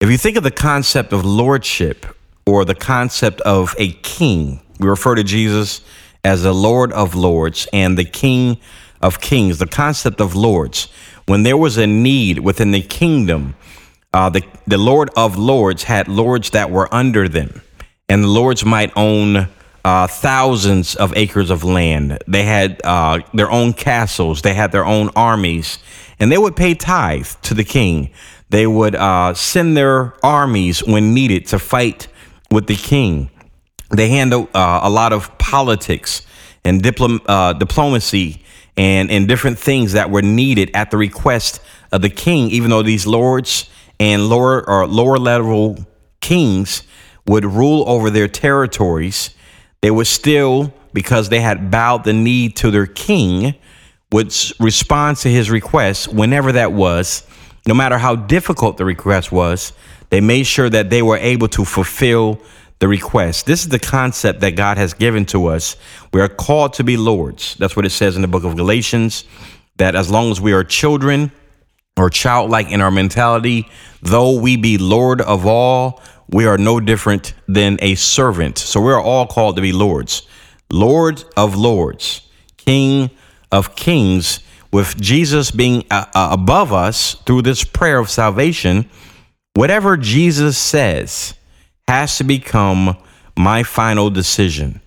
If 0.00 0.10
you 0.10 0.16
think 0.16 0.36
of 0.36 0.42
the 0.42 0.50
concept 0.50 1.12
of 1.12 1.24
lordship 1.24 2.06
or 2.46 2.64
the 2.64 2.74
concept 2.74 3.40
of 3.42 3.74
a 3.78 3.92
king, 3.92 4.62
we 4.80 4.88
refer 4.88 5.14
to 5.16 5.22
Jesus 5.22 5.82
as 6.24 6.44
the 6.44 6.54
Lord 6.54 6.92
of 6.92 7.14
Lords 7.14 7.68
and 7.72 7.98
the 7.98 8.04
King 8.04 8.58
of 9.00 9.20
Kings, 9.20 9.58
the 9.58 9.66
concept 9.66 10.20
of 10.20 10.34
lords. 10.34 10.88
When 11.26 11.42
there 11.42 11.56
was 11.56 11.76
a 11.76 11.86
need 11.86 12.38
within 12.38 12.70
the 12.70 12.82
kingdom, 12.82 13.54
uh, 14.12 14.28
the, 14.30 14.42
the 14.66 14.78
Lord 14.78 15.10
of 15.16 15.36
Lords 15.36 15.84
had 15.84 16.08
lords 16.08 16.50
that 16.50 16.70
were 16.70 16.92
under 16.92 17.28
them, 17.28 17.62
and 18.08 18.24
the 18.24 18.28
lords 18.28 18.64
might 18.64 18.92
own 18.96 19.48
uh, 19.84 20.06
thousands 20.06 20.94
of 20.94 21.16
acres 21.16 21.50
of 21.50 21.64
land. 21.64 22.22
They 22.28 22.44
had 22.44 22.80
uh, 22.84 23.20
their 23.32 23.50
own 23.50 23.72
castles, 23.72 24.42
they 24.42 24.54
had 24.54 24.70
their 24.72 24.84
own 24.84 25.10
armies, 25.16 25.78
and 26.20 26.30
they 26.30 26.38
would 26.38 26.56
pay 26.56 26.74
tithe 26.74 27.26
to 27.42 27.54
the 27.54 27.64
king. 27.64 28.10
They 28.50 28.66
would 28.66 28.94
uh, 28.94 29.34
send 29.34 29.76
their 29.76 30.14
armies 30.24 30.84
when 30.84 31.14
needed 31.14 31.46
to 31.48 31.58
fight 31.58 32.08
with 32.50 32.66
the 32.66 32.76
king. 32.76 33.30
They 33.90 34.08
handled 34.08 34.48
uh, 34.54 34.80
a 34.82 34.90
lot 34.90 35.12
of 35.12 35.36
politics 35.38 36.26
and 36.64 36.82
diplom- 36.82 37.22
uh, 37.26 37.54
diplomacy 37.54 38.42
and, 38.76 39.10
and 39.10 39.26
different 39.26 39.58
things 39.58 39.92
that 39.92 40.10
were 40.10 40.22
needed 40.22 40.70
at 40.74 40.90
the 40.90 40.96
request 40.96 41.60
of 41.90 42.02
the 42.02 42.10
king, 42.10 42.50
even 42.50 42.70
though 42.70 42.82
these 42.82 43.06
lords 43.06 43.68
and 44.00 44.28
lower 44.28 44.68
or 44.68 44.86
lower 44.86 45.18
level 45.18 45.78
kings 46.20 46.82
would 47.26 47.44
rule 47.44 47.84
over 47.86 48.10
their 48.10 48.28
territories, 48.28 49.30
they 49.80 49.90
would 49.90 50.06
still, 50.06 50.72
because 50.92 51.28
they 51.28 51.40
had 51.40 51.70
bowed 51.70 52.04
the 52.04 52.12
knee 52.12 52.48
to 52.48 52.70
their 52.70 52.86
king, 52.86 53.54
would 54.10 54.34
respond 54.58 55.16
to 55.18 55.28
his 55.28 55.50
request 55.50 56.12
whenever 56.12 56.52
that 56.52 56.72
was, 56.72 57.26
no 57.66 57.74
matter 57.74 57.98
how 57.98 58.16
difficult 58.16 58.76
the 58.76 58.84
request 58.84 59.32
was. 59.32 59.72
They 60.10 60.20
made 60.20 60.46
sure 60.46 60.68
that 60.68 60.90
they 60.90 61.02
were 61.02 61.16
able 61.16 61.48
to 61.48 61.64
fulfill 61.64 62.40
the 62.80 62.88
request. 62.88 63.46
This 63.46 63.62
is 63.62 63.68
the 63.68 63.78
concept 63.78 64.40
that 64.40 64.56
God 64.56 64.76
has 64.76 64.92
given 64.92 65.24
to 65.26 65.46
us. 65.46 65.76
We 66.12 66.20
are 66.20 66.28
called 66.28 66.74
to 66.74 66.84
be 66.84 66.96
lords. 66.96 67.54
That's 67.54 67.76
what 67.76 67.86
it 67.86 67.90
says 67.90 68.16
in 68.16 68.22
the 68.22 68.28
book 68.28 68.44
of 68.44 68.56
Galatians, 68.56 69.24
that 69.76 69.94
as 69.94 70.10
long 70.10 70.30
as 70.30 70.40
we 70.40 70.52
are 70.52 70.64
children 70.64 71.30
or 71.96 72.10
childlike 72.10 72.70
in 72.70 72.80
our 72.80 72.90
mentality, 72.90 73.68
though 74.00 74.38
we 74.38 74.56
be 74.56 74.78
Lord 74.78 75.20
of 75.20 75.46
all, 75.46 76.02
we 76.28 76.46
are 76.46 76.58
no 76.58 76.80
different 76.80 77.34
than 77.46 77.78
a 77.82 77.94
servant. 77.94 78.58
So 78.58 78.80
we 78.80 78.92
are 78.92 79.00
all 79.00 79.26
called 79.26 79.56
to 79.56 79.62
be 79.62 79.72
lords. 79.72 80.26
Lord 80.70 81.22
of 81.36 81.54
lords, 81.54 82.22
King 82.56 83.10
of 83.50 83.76
kings, 83.76 84.40
with 84.72 84.98
Jesus 84.98 85.50
being 85.50 85.84
uh, 85.90 86.06
uh, 86.14 86.28
above 86.32 86.72
us 86.72 87.14
through 87.26 87.42
this 87.42 87.62
prayer 87.62 87.98
of 87.98 88.08
salvation, 88.08 88.88
whatever 89.52 89.98
Jesus 89.98 90.56
says, 90.56 91.34
has 91.86 92.16
to 92.16 92.24
become 92.24 92.96
my 93.36 93.62
final 93.62 94.08
decision. 94.08 94.80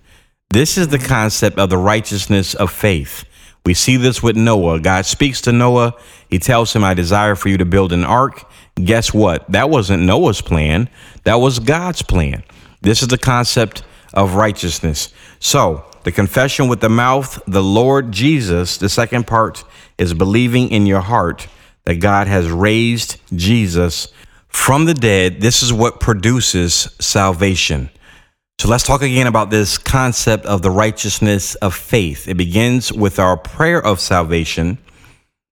This 0.50 0.78
is 0.78 0.88
the 0.88 0.98
concept 0.98 1.60
of 1.60 1.70
the 1.70 1.78
righteousness 1.78 2.56
of 2.56 2.72
faith. 2.72 3.26
We 3.66 3.74
see 3.74 3.98
this 3.98 4.22
with 4.22 4.36
Noah. 4.36 4.80
God 4.80 5.06
speaks 5.06 5.42
to 5.42 5.52
Noah. 5.52 5.96
He 6.30 6.38
tells 6.38 6.76
him, 6.76 6.84
I 6.84 6.94
desire 6.94 7.36
for 7.36 7.50
you 7.50 7.58
to 7.58 7.66
build 7.66 7.92
an 7.92 8.04
ark. 8.04 8.46
Guess 8.76 9.14
what? 9.14 9.50
That 9.52 9.70
wasn't 9.70 10.04
Noah's 10.04 10.42
plan, 10.42 10.90
that 11.24 11.36
was 11.36 11.60
God's 11.60 12.02
plan. 12.02 12.44
This 12.82 13.02
is 13.02 13.08
the 13.08 13.18
concept 13.18 13.84
of 14.14 14.36
righteousness. 14.36 15.14
So, 15.40 15.86
the 16.04 16.12
confession 16.12 16.68
with 16.68 16.82
the 16.82 16.90
mouth, 16.90 17.42
the 17.48 17.64
Lord 17.64 18.12
Jesus, 18.12 18.78
the 18.78 18.90
second 18.90 19.26
part 19.26 19.64
is 19.98 20.14
believing 20.14 20.70
in 20.70 20.86
your 20.86 21.02
heart 21.02 21.48
that 21.86 21.96
God 21.96 22.28
has 22.28 22.50
raised 22.50 23.20
Jesus 23.36 24.10
from 24.56 24.86
the 24.86 24.94
dead, 24.94 25.42
this 25.42 25.62
is 25.62 25.74
what 25.74 26.00
produces 26.00 26.96
salvation. 27.00 27.90
So 28.60 28.70
let's 28.70 28.84
talk 28.84 29.02
again 29.02 29.28
about 29.28 29.50
this 29.50 29.78
concept 29.78 30.46
of 30.46 30.62
the 30.62 30.72
righteousness 30.72 31.56
of 31.56 31.76
faith. 31.76 32.28
It 32.28 32.36
begins 32.36 32.92
with 32.92 33.20
our 33.20 33.36
prayer 33.36 33.86
of 33.86 34.00
salvation, 34.00 34.78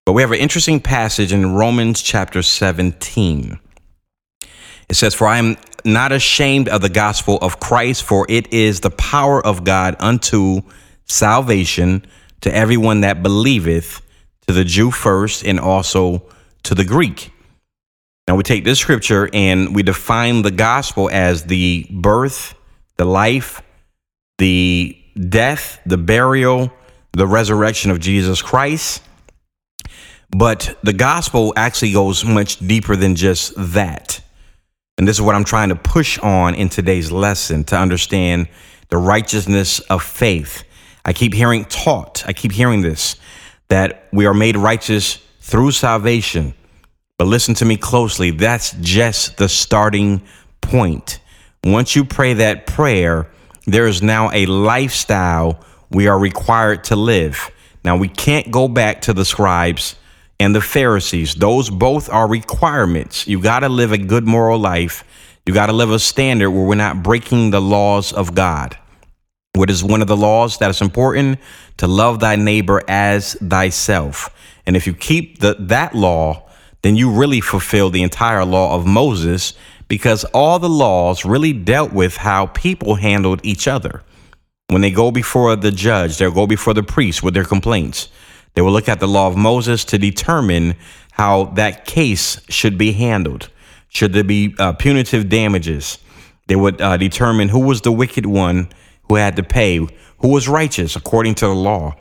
but 0.06 0.14
we 0.14 0.22
have 0.22 0.32
an 0.32 0.40
interesting 0.40 0.80
passage 0.80 1.34
in 1.34 1.54
Romans 1.54 2.02
chapter 2.02 2.42
17. 2.42 3.60
It 4.90 4.96
says, 4.96 5.14
For 5.14 5.28
I 5.28 5.38
am 5.38 5.58
not 5.86 6.12
ashamed 6.12 6.70
of 6.70 6.82
the 6.82 6.90
gospel 6.90 7.38
of 7.42 7.60
Christ, 7.60 8.04
for 8.04 8.26
it 8.30 8.52
is 8.54 8.80
the 8.80 8.90
power 8.90 9.46
of 9.46 9.64
God 9.64 9.96
unto 10.00 10.62
salvation 11.06 12.06
to 12.42 12.56
everyone 12.56 13.02
that 13.02 13.22
believeth, 13.22 14.02
to 14.48 14.54
the 14.54 14.64
Jew 14.64 14.92
first, 14.92 15.46
and 15.46 15.60
also 15.60 16.24
to 16.64 16.74
the 16.74 16.86
Greek. 16.86 17.32
Now 18.28 18.36
we 18.36 18.44
take 18.44 18.64
this 18.64 18.80
scripture 18.80 19.30
and 19.34 19.76
we 19.76 19.84
define 19.84 20.42
the 20.42 20.52
gospel 20.52 21.10
as 21.12 21.44
the 21.44 21.86
birth, 21.92 22.56
the 23.04 23.10
life, 23.10 23.62
the 24.38 24.98
death, 25.30 25.80
the 25.86 25.98
burial, 25.98 26.72
the 27.12 27.28
resurrection 27.28 27.92
of 27.92 28.00
Jesus 28.00 28.42
Christ. 28.42 29.04
But 30.32 30.78
the 30.84 30.94
gospel 30.94 31.54
actually 31.56 31.92
goes 31.92 32.24
much 32.24 32.60
deeper 32.60 32.96
than 32.96 33.16
just 33.16 33.54
that. 33.58 34.22
And 34.98 35.08
this 35.08 35.18
is 35.18 35.22
what 35.22 35.36
I'm 35.36 35.44
trying 35.44 35.70
to 35.70 35.76
push 35.76 36.18
on 36.20 36.56
in 36.56 36.70
today's 36.70 37.12
lesson 37.12 37.64
to 37.66 37.78
understand 37.78 38.48
the 38.90 38.98
righteousness 38.98 39.80
of 39.82 40.02
faith. 40.02 40.64
I 41.06 41.14
keep 41.14 41.34
hearing 41.34 41.66
taught, 41.66 42.24
I 42.26 42.34
keep 42.34 42.52
hearing 42.52 42.82
this, 42.82 43.18
that 43.68 44.08
we 44.14 44.26
are 44.26 44.34
made 44.34 44.56
righteous 44.56 45.20
through 45.42 45.72
salvation 45.72 46.54
but 47.18 47.30
listen 47.30 47.54
to 47.56 47.66
me 47.66 47.78
closely. 47.78 48.32
That's 48.32 48.76
just 48.82 49.38
the 49.38 49.48
starting 49.48 50.22
point. 50.62 51.20
Once 51.64 51.96
you 51.96 52.04
pray 52.04 52.34
that 52.34 52.68
prayer, 52.68 53.28
there 53.66 53.88
is 53.88 54.02
now 54.02 54.30
a 54.34 54.46
lifestyle 54.46 55.64
we 55.90 56.08
are 56.08 56.20
required 56.20 56.84
to 56.84 56.96
live. 56.96 57.50
Now, 57.86 57.96
we 57.96 58.10
can't 58.10 58.52
go 58.52 58.68
back 58.68 59.02
to 59.04 59.14
the 59.14 59.24
scribes 59.24 59.96
and 60.40 60.54
the 60.54 60.62
Pharisees. 60.62 61.36
Those 61.36 61.70
both 61.70 62.10
are 62.10 62.28
requirements. 62.28 63.28
You 63.28 63.42
got 63.42 63.62
to 63.62 63.70
live 63.70 63.94
a 63.94 63.98
good 63.98 64.28
moral 64.28 64.60
life. 64.60 65.06
You 65.46 65.54
got 65.54 65.68
to 65.68 65.74
live 65.74 65.92
a 65.92 66.00
standard 66.00 66.52
where 66.52 66.66
we're 66.66 66.76
not 66.76 67.04
breaking 67.04 67.52
the 67.52 67.62
laws 67.62 68.12
of 68.12 68.36
God. 68.36 68.78
What 69.54 69.70
is 69.70 69.84
one 69.84 70.02
of 70.02 70.08
the 70.08 70.18
laws 70.18 70.58
that 70.58 70.70
is 70.70 70.82
important? 70.82 71.40
To 71.78 71.88
love 71.88 72.20
thy 72.20 72.36
neighbor 72.36 72.82
as 72.88 73.36
thyself. 73.36 74.30
And 74.66 74.76
if 74.76 74.88
you 74.88 74.94
keep 74.94 75.40
the, 75.40 75.56
that 75.60 75.94
law, 75.96 76.50
then 76.82 76.96
you 76.96 77.12
really 77.12 77.40
fulfill 77.40 77.90
the 77.90 78.04
entire 78.04 78.44
law 78.44 78.76
of 78.76 78.86
Moses 78.86 79.54
because 79.88 80.24
all 80.26 80.60
the 80.60 80.70
laws 80.70 81.26
really 81.26 81.54
dealt 81.54 81.94
with 81.94 82.18
how 82.18 82.48
people 82.48 82.96
handled 82.96 83.42
each 83.44 83.68
other. 83.68 84.04
When 84.68 84.82
they 84.82 84.92
go 84.92 85.12
before 85.12 85.56
the 85.56 85.72
judge, 85.72 86.18
they'll 86.18 86.32
go 86.32 86.48
before 86.48 86.74
the 86.74 86.84
priest 86.84 87.22
with 87.22 87.34
their 87.34 87.44
complaints. 87.46 88.10
They 88.54 88.62
will 88.62 88.72
look 88.72 88.90
at 88.90 89.00
the 89.00 89.08
law 89.08 89.28
of 89.28 89.36
Moses 89.38 89.84
to 89.86 89.98
determine 89.98 90.76
how 91.12 91.46
that 91.56 91.86
case 91.86 92.40
should 92.50 92.78
be 92.78 92.92
handled. 92.94 93.50
Should 93.90 94.14
there 94.14 94.24
be 94.24 94.56
uh, 94.58 94.74
punitive 94.74 95.30
damages? 95.30 96.00
They 96.48 96.56
would 96.56 96.82
uh, 96.82 96.98
determine 96.98 97.50
who 97.50 97.60
was 97.60 97.82
the 97.82 97.92
wicked 97.92 98.26
one 98.26 98.70
who 99.08 99.16
had 99.16 99.36
to 99.36 99.44
pay, 99.44 99.78
who 100.18 100.28
was 100.28 100.48
righteous 100.48 100.96
according 100.96 101.36
to 101.36 101.48
the 101.48 101.54
law. 101.54 101.96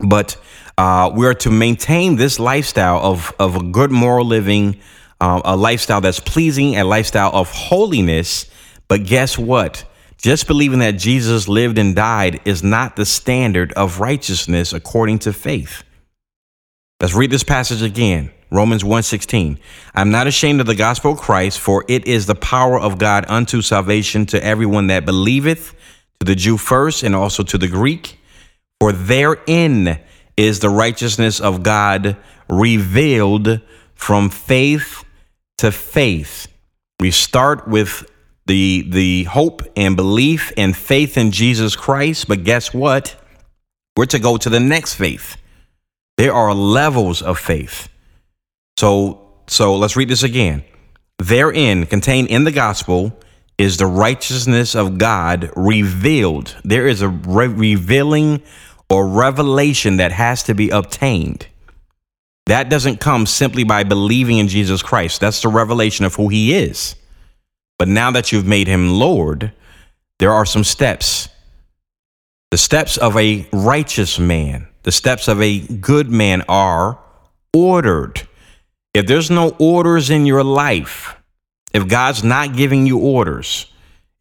But 0.00 0.36
uh, 0.76 1.10
we 1.14 1.26
are 1.26 1.34
to 1.34 1.50
maintain 1.50 2.16
this 2.16 2.38
lifestyle 2.38 2.98
of, 2.98 3.32
of 3.38 3.56
a 3.56 3.62
good 3.62 3.90
moral 3.90 4.24
living, 4.24 4.78
uh, 5.20 5.40
a 5.44 5.56
lifestyle 5.56 6.00
that's 6.00 6.20
pleasing, 6.20 6.76
a 6.76 6.84
lifestyle 6.84 7.30
of 7.32 7.50
holiness. 7.50 8.46
But 8.86 9.04
guess 9.04 9.38
what? 9.38 9.84
Just 10.18 10.46
believing 10.46 10.80
that 10.80 10.92
Jesus 10.92 11.48
lived 11.48 11.78
and 11.78 11.94
died 11.94 12.40
is 12.44 12.62
not 12.62 12.96
the 12.96 13.06
standard 13.06 13.72
of 13.72 14.00
righteousness 14.00 14.72
according 14.72 15.20
to 15.20 15.32
faith. 15.32 15.84
Let's 17.00 17.14
read 17.14 17.30
this 17.30 17.44
passage 17.44 17.82
again. 17.82 18.32
Romans 18.50 18.82
1:16. 18.82 19.58
I'm 19.94 20.10
not 20.10 20.26
ashamed 20.26 20.60
of 20.60 20.66
the 20.66 20.74
gospel 20.74 21.12
of 21.12 21.18
Christ, 21.18 21.60
for 21.60 21.84
it 21.86 22.06
is 22.06 22.26
the 22.26 22.34
power 22.34 22.80
of 22.80 22.98
God 22.98 23.24
unto 23.28 23.62
salvation 23.62 24.26
to 24.26 24.44
everyone 24.44 24.86
that 24.88 25.04
believeth, 25.04 25.74
to 26.18 26.26
the 26.26 26.34
Jew 26.34 26.56
first 26.56 27.02
and 27.02 27.14
also 27.14 27.42
to 27.44 27.58
the 27.58 27.68
Greek. 27.68 28.18
For 28.80 28.92
therein 28.92 30.00
is 30.36 30.60
the 30.60 30.70
righteousness 30.70 31.40
of 31.40 31.62
God 31.62 32.16
revealed 32.48 33.60
from 33.94 34.30
faith 34.30 35.04
to 35.58 35.70
faith. 35.70 36.48
We 37.00 37.10
start 37.10 37.68
with 37.68 38.10
the 38.46 38.84
the 38.88 39.24
hope 39.24 39.62
and 39.76 39.94
belief 39.96 40.52
and 40.56 40.76
faith 40.76 41.16
in 41.16 41.30
Jesus 41.30 41.76
Christ, 41.76 42.26
but 42.28 42.44
guess 42.44 42.72
what? 42.74 43.14
We're 43.96 44.06
to 44.06 44.18
go 44.18 44.36
to 44.36 44.48
the 44.48 44.60
next 44.60 44.94
faith. 44.94 45.36
There 46.16 46.32
are 46.32 46.54
levels 46.54 47.22
of 47.22 47.38
faith. 47.38 47.88
So 48.76 49.28
so 49.46 49.76
let's 49.76 49.96
read 49.96 50.08
this 50.08 50.22
again. 50.22 50.64
Therein 51.18 51.86
contained 51.86 52.28
in 52.28 52.44
the 52.44 52.52
gospel 52.52 53.18
is 53.58 53.76
the 53.76 53.86
righteousness 53.86 54.76
of 54.76 54.98
God 54.98 55.50
revealed. 55.56 56.56
There 56.64 56.86
is 56.86 57.02
a 57.02 57.08
re- 57.08 57.48
revealing 57.48 58.42
or 58.88 59.06
revelation 59.06 59.96
that 59.96 60.12
has 60.12 60.44
to 60.44 60.54
be 60.54 60.70
obtained. 60.70 61.48
That 62.48 62.70
doesn't 62.70 62.98
come 62.98 63.26
simply 63.26 63.62
by 63.62 63.84
believing 63.84 64.38
in 64.38 64.48
Jesus 64.48 64.80
Christ. 64.80 65.20
That's 65.20 65.42
the 65.42 65.48
revelation 65.48 66.06
of 66.06 66.14
who 66.14 66.28
he 66.28 66.54
is. 66.54 66.94
But 67.78 67.88
now 67.88 68.10
that 68.12 68.32
you've 68.32 68.46
made 68.46 68.68
him 68.68 68.88
Lord, 68.88 69.52
there 70.18 70.32
are 70.32 70.46
some 70.46 70.64
steps. 70.64 71.28
The 72.50 72.56
steps 72.56 72.96
of 72.96 73.18
a 73.18 73.46
righteous 73.52 74.18
man, 74.18 74.66
the 74.84 74.92
steps 74.92 75.28
of 75.28 75.42
a 75.42 75.60
good 75.60 76.10
man 76.10 76.42
are 76.48 76.98
ordered. 77.52 78.26
If 78.94 79.06
there's 79.06 79.30
no 79.30 79.54
orders 79.58 80.08
in 80.08 80.24
your 80.24 80.42
life, 80.42 81.16
if 81.74 81.86
God's 81.86 82.24
not 82.24 82.56
giving 82.56 82.86
you 82.86 82.98
orders, 82.98 83.70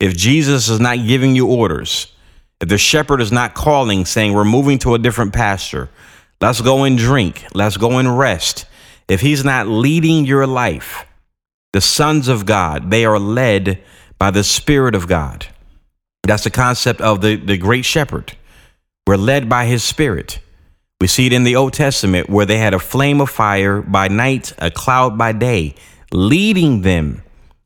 if 0.01 0.17
Jesus 0.17 0.67
is 0.67 0.81
not 0.81 0.97
giving 1.07 1.33
you 1.33 1.47
orders, 1.47 2.11
if 2.59 2.67
the 2.67 2.77
shepherd 2.77 3.21
is 3.21 3.31
not 3.31 3.53
calling, 3.53 4.03
saying, 4.03 4.33
We're 4.33 4.43
moving 4.43 4.79
to 4.79 4.95
a 4.95 4.99
different 4.99 5.31
pasture, 5.31 5.89
let's 6.41 6.62
go 6.62 6.84
and 6.84 6.97
drink, 6.97 7.45
let's 7.54 7.78
go 7.78 7.97
and 7.97 8.17
rest. 8.17 8.65
If 9.08 9.21
he's 9.21 9.43
not 9.43 9.67
leading 9.67 10.26
your 10.26 10.45
life, 10.45 11.06
the 11.73 11.82
sons 11.82 12.28
of 12.28 12.45
God, 12.45 12.91
they 12.91 13.06
are 13.06 13.19
led 13.19 13.84
by 14.17 14.32
the 14.32 14.43
Spirit 14.43 14.95
of 14.95 15.08
God. 15.08 15.47
That's 16.23 16.43
the 16.43 16.50
concept 16.50 17.00
of 17.00 17.21
the, 17.21 17.36
the 17.36 17.58
great 17.58 17.86
shepherd. 17.86 18.36
We're 19.06 19.15
led 19.15 19.47
by 19.47 19.65
his 19.65 19.84
spirit. 19.84 20.39
We 21.00 21.08
see 21.08 21.28
it 21.28 21.34
in 21.34 21.43
the 21.43 21.56
Old 21.56 21.73
Testament 21.73 22.30
where 22.30 22.45
they 22.45 22.58
had 22.58 22.73
a 22.73 22.80
flame 22.80 23.21
of 23.21 23.30
fire 23.30 23.82
by 23.82 24.10
night, 24.10 24.52
a 24.58 24.69
cloud 24.69 25.17
by 25.17 25.32
day, 25.32 25.76
leading 26.12 26.82
them. 26.82 27.23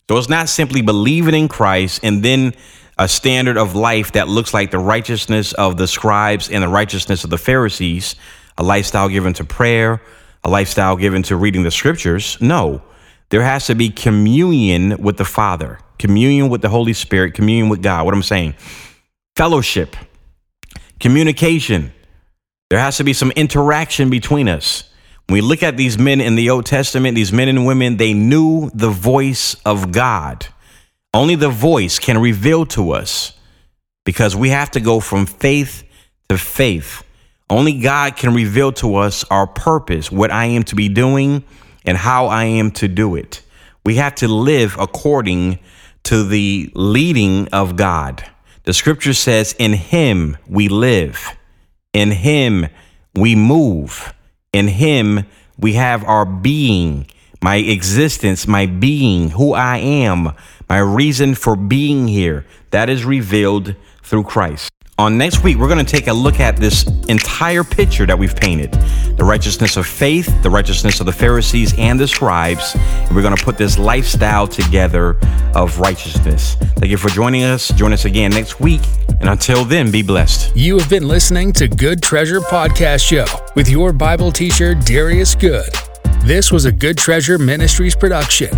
So 0.09 0.17
it's 0.17 0.29
not 0.29 0.49
simply 0.49 0.81
believing 0.81 1.33
in 1.33 1.47
Christ 1.47 2.01
and 2.03 2.21
then 2.21 2.53
a 2.99 3.07
standard 3.07 3.57
of 3.57 3.73
life 3.73 4.11
that 4.11 4.27
looks 4.27 4.53
like 4.53 4.69
the 4.69 4.77
righteousness 4.77 5.53
of 5.53 5.77
the 5.77 5.87
scribes 5.87 6.49
and 6.49 6.61
the 6.61 6.67
righteousness 6.67 7.23
of 7.23 7.29
the 7.29 7.37
Pharisees, 7.37 8.15
a 8.57 8.63
lifestyle 8.63 9.09
given 9.09 9.33
to 9.33 9.43
prayer, 9.43 10.01
a 10.43 10.49
lifestyle 10.49 10.95
given 10.95 11.23
to 11.23 11.35
reading 11.35 11.63
the 11.63 11.71
scriptures. 11.71 12.37
No, 12.41 12.81
there 13.29 13.43
has 13.43 13.67
to 13.67 13.75
be 13.75 13.89
communion 13.89 14.97
with 15.01 15.17
the 15.17 15.25
Father, 15.25 15.79
communion 15.99 16.49
with 16.49 16.61
the 16.61 16.69
Holy 16.69 16.93
Spirit, 16.93 17.33
communion 17.33 17.69
with 17.69 17.81
God. 17.81 18.05
What 18.05 18.13
I'm 18.13 18.23
saying, 18.23 18.55
fellowship, 19.35 19.95
communication. 20.99 21.93
There 22.69 22.79
has 22.79 22.97
to 22.97 23.03
be 23.03 23.13
some 23.13 23.31
interaction 23.31 24.09
between 24.09 24.47
us. 24.47 24.89
When 25.27 25.35
we 25.35 25.41
look 25.41 25.63
at 25.63 25.77
these 25.77 25.97
men 25.97 26.21
in 26.21 26.35
the 26.35 26.49
Old 26.49 26.65
Testament, 26.65 27.15
these 27.15 27.33
men 27.33 27.47
and 27.49 27.65
women, 27.65 27.97
they 27.97 28.13
knew 28.13 28.69
the 28.73 28.89
voice 28.89 29.55
of 29.65 29.91
God. 29.91 30.47
Only 31.13 31.35
the 31.35 31.49
voice 31.49 31.99
can 31.99 32.17
reveal 32.17 32.65
to 32.67 32.91
us 32.91 33.33
because 34.05 34.35
we 34.35 34.49
have 34.49 34.71
to 34.71 34.79
go 34.79 34.99
from 34.99 35.25
faith 35.25 35.83
to 36.29 36.37
faith. 36.37 37.03
Only 37.51 37.73
God 37.73 38.15
can 38.15 38.33
reveal 38.33 38.71
to 38.71 38.95
us 38.95 39.25
our 39.25 39.45
purpose, 39.45 40.09
what 40.09 40.31
I 40.31 40.45
am 40.45 40.63
to 40.63 40.75
be 40.75 40.87
doing, 40.87 41.43
and 41.83 41.97
how 41.97 42.27
I 42.27 42.45
am 42.45 42.71
to 42.71 42.87
do 42.87 43.15
it. 43.15 43.41
We 43.83 43.95
have 43.95 44.15
to 44.15 44.29
live 44.29 44.77
according 44.79 45.59
to 46.03 46.23
the 46.23 46.71
leading 46.75 47.49
of 47.49 47.75
God. 47.75 48.23
The 48.63 48.71
scripture 48.73 49.13
says, 49.13 49.51
In 49.59 49.73
Him 49.73 50.37
we 50.47 50.69
live, 50.69 51.35
in 51.91 52.11
Him 52.11 52.67
we 53.15 53.35
move, 53.35 54.13
in 54.53 54.69
Him 54.69 55.25
we 55.59 55.73
have 55.73 56.05
our 56.05 56.25
being, 56.25 57.05
my 57.41 57.57
existence, 57.57 58.47
my 58.47 58.65
being, 58.65 59.31
who 59.31 59.53
I 59.53 59.79
am, 59.79 60.31
my 60.69 60.79
reason 60.79 61.35
for 61.35 61.57
being 61.57 62.07
here. 62.07 62.45
That 62.69 62.89
is 62.89 63.03
revealed 63.03 63.75
through 64.03 64.23
Christ. 64.23 64.71
On 65.01 65.17
next 65.17 65.43
week, 65.43 65.57
we're 65.57 65.67
going 65.67 65.83
to 65.83 65.91
take 65.91 66.05
a 66.05 66.13
look 66.13 66.39
at 66.39 66.57
this 66.57 66.85
entire 67.07 67.63
picture 67.63 68.05
that 68.05 68.19
we've 68.19 68.35
painted 68.35 68.71
the 69.17 69.23
righteousness 69.23 69.75
of 69.75 69.87
faith, 69.87 70.27
the 70.43 70.49
righteousness 70.51 70.99
of 70.99 71.07
the 71.07 71.11
Pharisees 71.11 71.73
and 71.79 71.99
the 71.99 72.07
scribes. 72.07 72.75
And 72.75 73.15
we're 73.15 73.23
going 73.23 73.35
to 73.35 73.43
put 73.43 73.57
this 73.57 73.79
lifestyle 73.79 74.45
together 74.45 75.17
of 75.55 75.79
righteousness. 75.79 76.53
Thank 76.75 76.91
you 76.91 76.97
for 76.97 77.09
joining 77.09 77.41
us. 77.41 77.69
Join 77.69 77.93
us 77.93 78.05
again 78.05 78.29
next 78.29 78.59
week. 78.59 78.81
And 79.19 79.27
until 79.27 79.65
then, 79.65 79.89
be 79.89 80.03
blessed. 80.03 80.55
You 80.55 80.77
have 80.77 80.87
been 80.87 81.07
listening 81.07 81.51
to 81.53 81.67
Good 81.67 82.03
Treasure 82.03 82.39
Podcast 82.39 83.03
Show 83.03 83.25
with 83.55 83.69
your 83.69 83.93
Bible 83.93 84.31
teacher, 84.31 84.75
Darius 84.75 85.33
Good. 85.33 85.73
This 86.25 86.51
was 86.51 86.65
a 86.65 86.71
Good 86.71 86.99
Treasure 86.99 87.39
Ministries 87.39 87.95
production. 87.95 88.51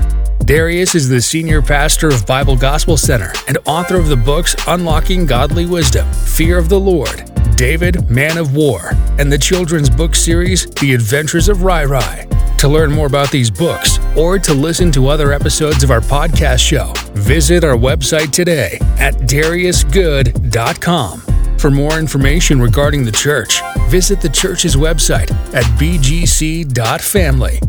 Darius 0.45 0.93
is 0.93 1.08
the 1.08 1.21
senior 1.21 1.62
pastor 1.62 2.10
of 2.10 2.25
Bible 2.25 2.58
Gospel 2.58 2.97
Center 2.97 3.32
and 3.47 3.58
author 3.65 3.95
of 3.95 4.10
the 4.10 4.17
books 4.17 4.58
Unlocking 4.67 5.25
Godly 5.25 5.65
Wisdom, 5.65 6.12
Fear 6.12 6.58
of 6.58 6.67
the 6.67 6.79
Lord, 6.79 7.32
David, 7.56 8.10
Man 8.10 8.38
of 8.38 8.53
War, 8.53 8.91
and 9.19 9.32
the 9.32 9.38
children's 9.38 9.89
book 9.89 10.13
series, 10.13 10.65
The 10.65 10.93
Adventures 10.93 11.47
of 11.47 11.63
Rai 11.63 11.86
Rai. 11.86 12.27
To 12.58 12.67
learn 12.67 12.91
more 12.91 13.08
about 13.08 13.32
these 13.32 13.49
books 13.49 13.99
or 14.17 14.38
to 14.39 14.53
listen 14.53 14.91
to 14.93 15.08
other 15.08 15.32
episodes 15.32 15.82
of 15.82 15.91
our 15.91 16.01
podcast 16.01 16.60
show, 16.60 16.91
visit 17.13 17.63
our 17.63 17.77
website 17.77 18.32
today 18.32 18.79
at 18.97 19.13
dariusgood.com. 19.19 21.21
For 21.58 21.71
more 21.71 21.97
information 21.97 22.62
regarding 22.62 23.06
the 23.06 23.13
church, 23.13 23.62
visit 23.88 24.19
the 24.19 24.27
church's 24.27 24.75
website 24.75 25.32
at 25.53 25.63
bgc.family. 25.79 27.60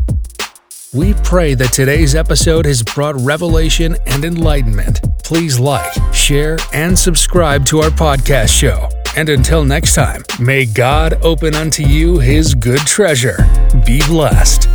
We 0.94 1.12
pray 1.24 1.54
that 1.54 1.72
today's 1.72 2.14
episode 2.14 2.66
has 2.66 2.80
brought 2.80 3.16
revelation 3.16 3.96
and 4.06 4.24
enlightenment. 4.24 5.00
Please 5.24 5.58
like, 5.58 5.92
share, 6.14 6.56
and 6.72 6.96
subscribe 6.96 7.66
to 7.66 7.80
our 7.80 7.90
podcast 7.90 8.50
show. 8.50 8.88
And 9.16 9.28
until 9.28 9.64
next 9.64 9.96
time, 9.96 10.22
may 10.38 10.66
God 10.66 11.14
open 11.14 11.56
unto 11.56 11.82
you 11.82 12.20
his 12.20 12.54
good 12.54 12.80
treasure. 12.82 13.38
Be 13.84 14.02
blessed. 14.06 14.68